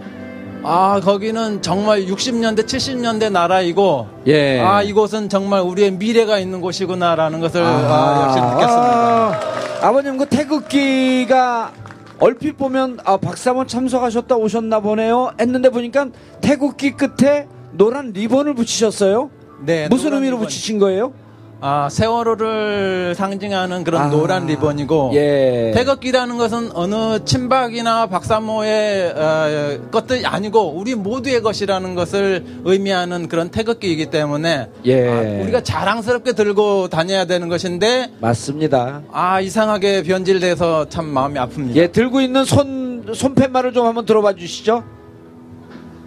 [0.63, 4.59] 아 거기는 정말 60년대 70년대 나라이고 예.
[4.61, 9.79] 아 이곳은 정말 우리의 미래가 있는 곳이구나라는 것을 아, 역시 느꼈습니다.
[9.81, 11.71] 아, 아버님 그 태극기가
[12.19, 15.31] 얼핏 보면 아, 박사모 참석하셨다 오셨나 보네요.
[15.39, 16.07] 했는데 보니까
[16.41, 17.47] 태극기 끝에
[17.77, 19.29] 노란 리본을 붙이셨어요.
[19.65, 20.43] 네, 무슨 의미로 리본.
[20.45, 21.13] 붙이신 거예요?
[21.61, 25.71] 아 세월호를 상징하는 그런 아, 노란 리본이고 예.
[25.73, 34.07] 태극기라는 것은 어느 친박이나 박사모의 어, 것들이 아니고 우리 모두의 것이라는 것을 의미하는 그런 태극기이기
[34.07, 35.07] 때문에 예.
[35.09, 39.03] 아, 우리가 자랑스럽게 들고 다녀야 되는 것인데 맞습니다.
[39.11, 41.75] 아 이상하게 변질돼서 참 마음이 아픕니다.
[41.77, 44.83] 예, 들고 있는 손 손팻말을 좀 한번 들어봐 주시죠.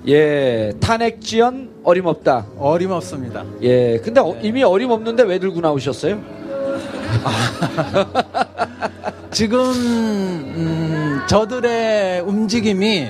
[0.06, 2.46] 예, 탄핵 지연 어림없다.
[2.58, 3.44] 어림없습니다.
[3.62, 6.18] 예, 근데 어- 이미 어림없는데 왜 들고 나오셨어요?
[9.30, 13.08] 지금 음, 저들의 움직임이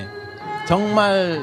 [0.67, 1.39] 정말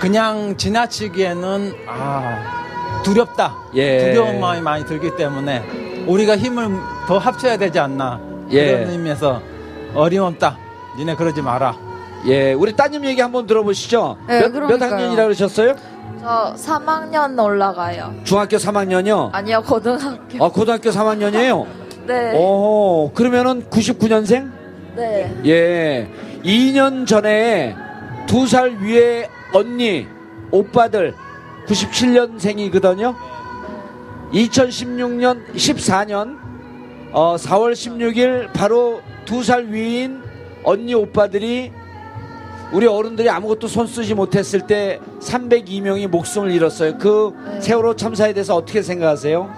[0.00, 3.56] 그냥 지나치기에는 아 두렵다.
[3.74, 4.12] 예.
[4.12, 6.68] 두려운 마음이 많이 들기 때문에 우리가 힘을
[7.06, 8.20] 더 합쳐야 되지 않나
[8.50, 8.72] 예.
[8.76, 9.42] 그런 의미에서
[9.94, 10.56] 어림없다.
[10.98, 11.76] 니네 그러지 마라.
[12.26, 14.18] 예, 우리 따님 얘기 한번 들어보시죠.
[14.28, 14.92] 네, 몇, 몇 그러니까요.
[14.92, 15.74] 학년이라 그러셨어요?
[16.20, 18.14] 저 3학년 올라가요.
[18.24, 19.30] 중학교 3학년이요?
[19.32, 20.44] 아니요, 고등학교.
[20.44, 21.66] 아, 고등학교 3학년이에요?
[22.06, 22.32] 네.
[22.36, 24.50] 오, 그러면은 99년생?
[24.96, 25.34] 네.
[25.46, 26.08] 예.
[26.44, 27.74] 2년 전에
[28.26, 30.06] 두 살 위에 언니,
[30.50, 31.14] 오빠들
[31.66, 33.14] 97년생이거든요.
[34.32, 36.36] 2016년, 14년,
[37.12, 40.22] 어, 4월 16일 바로 두 살 위인
[40.64, 41.72] 언니, 오빠들이
[42.72, 46.98] 우리 어른들이 아무것도 손 쓰지 못했을 때 302명이 목숨을 잃었어요.
[46.98, 47.60] 그 네.
[47.60, 49.50] 세월호 참사에 대해서 어떻게 생각하세요?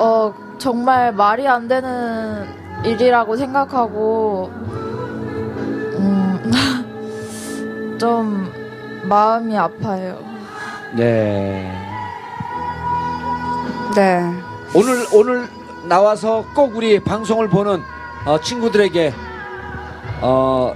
[0.00, 2.44] 어, 정말 말이 안 되는
[2.84, 4.50] 일이라고 생각하고,
[5.96, 6.50] 음,
[7.98, 8.52] 좀
[9.04, 10.18] 마음이 아파요.
[10.96, 11.72] 네.
[13.94, 14.22] 네.
[14.74, 15.48] 오늘 오늘
[15.88, 17.80] 나와서 꼭 우리 방송을 보는
[18.26, 19.12] 어, 친구들에게
[20.20, 20.74] 어,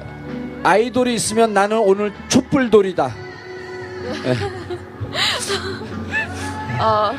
[0.62, 3.10] 아이돌이 있으면 나는 오늘 촛불돌이다.
[6.80, 7.10] 어,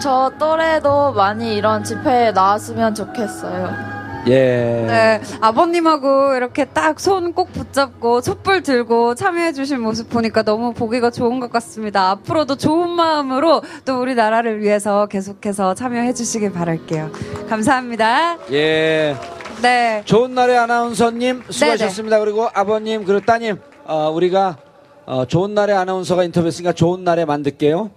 [0.00, 3.92] 저 또래도 많이 이런 집회에 나왔으면 좋겠어요.
[4.28, 4.84] 예.
[4.86, 11.40] 네, 아버님하고 이렇게 딱 손 꼭 붙잡고 촛불 들고 참여해주신 모습 보니까 너무 보기가 좋은
[11.40, 12.10] 것 같습니다.
[12.10, 17.10] 앞으로도 좋은 마음으로 또 우리나라를 위해서 계속해서 참여해주시길 바랄게요.
[17.48, 18.36] 감사합니다.
[18.52, 19.16] 예.
[19.62, 20.02] 네.
[20.04, 22.18] 좋은 날의 아나운서님 수고하셨습니다.
[22.18, 24.58] 그리고 아버님 그리고 따님 어, 우리가
[25.06, 27.90] 어, 좋은 날의 아나운서가 인터뷰했으니까 좋은 날에 만들게요.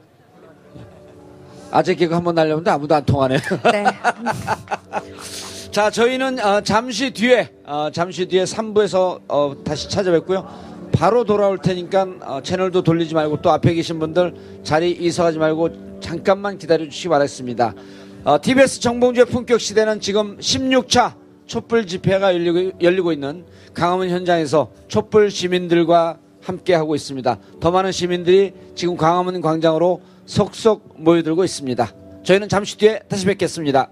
[1.71, 3.37] 아재 개그 한번 날려는데 아무도 안 통하네.
[3.71, 3.85] 네.
[5.71, 10.47] 자, 저희는 어, 잠시 뒤에 어, 잠시 뒤에 3부에서 어, 다시 찾아뵙고요.
[10.93, 16.57] 바로 돌아올 테니까 어, 채널도 돌리지 말고 또 앞에 계신 분들 자리 이사하지 말고 잠깐만
[16.57, 17.73] 기다려 주시기 바랍니다.
[18.23, 25.29] 어, TBS 정봉주의 품격 시대는 지금 16차 촛불 집회가 열리고, 열리고 있는 강화문 현장에서 촛불
[25.29, 27.39] 시민들과 함께 하고 있습니다.
[27.59, 31.91] 더 많은 시민들이 지금 강화문 광장으로 속속 모여들고 있습니다.
[32.23, 33.89] 저희는 잠시 뒤에 다시 뵙겠습니다.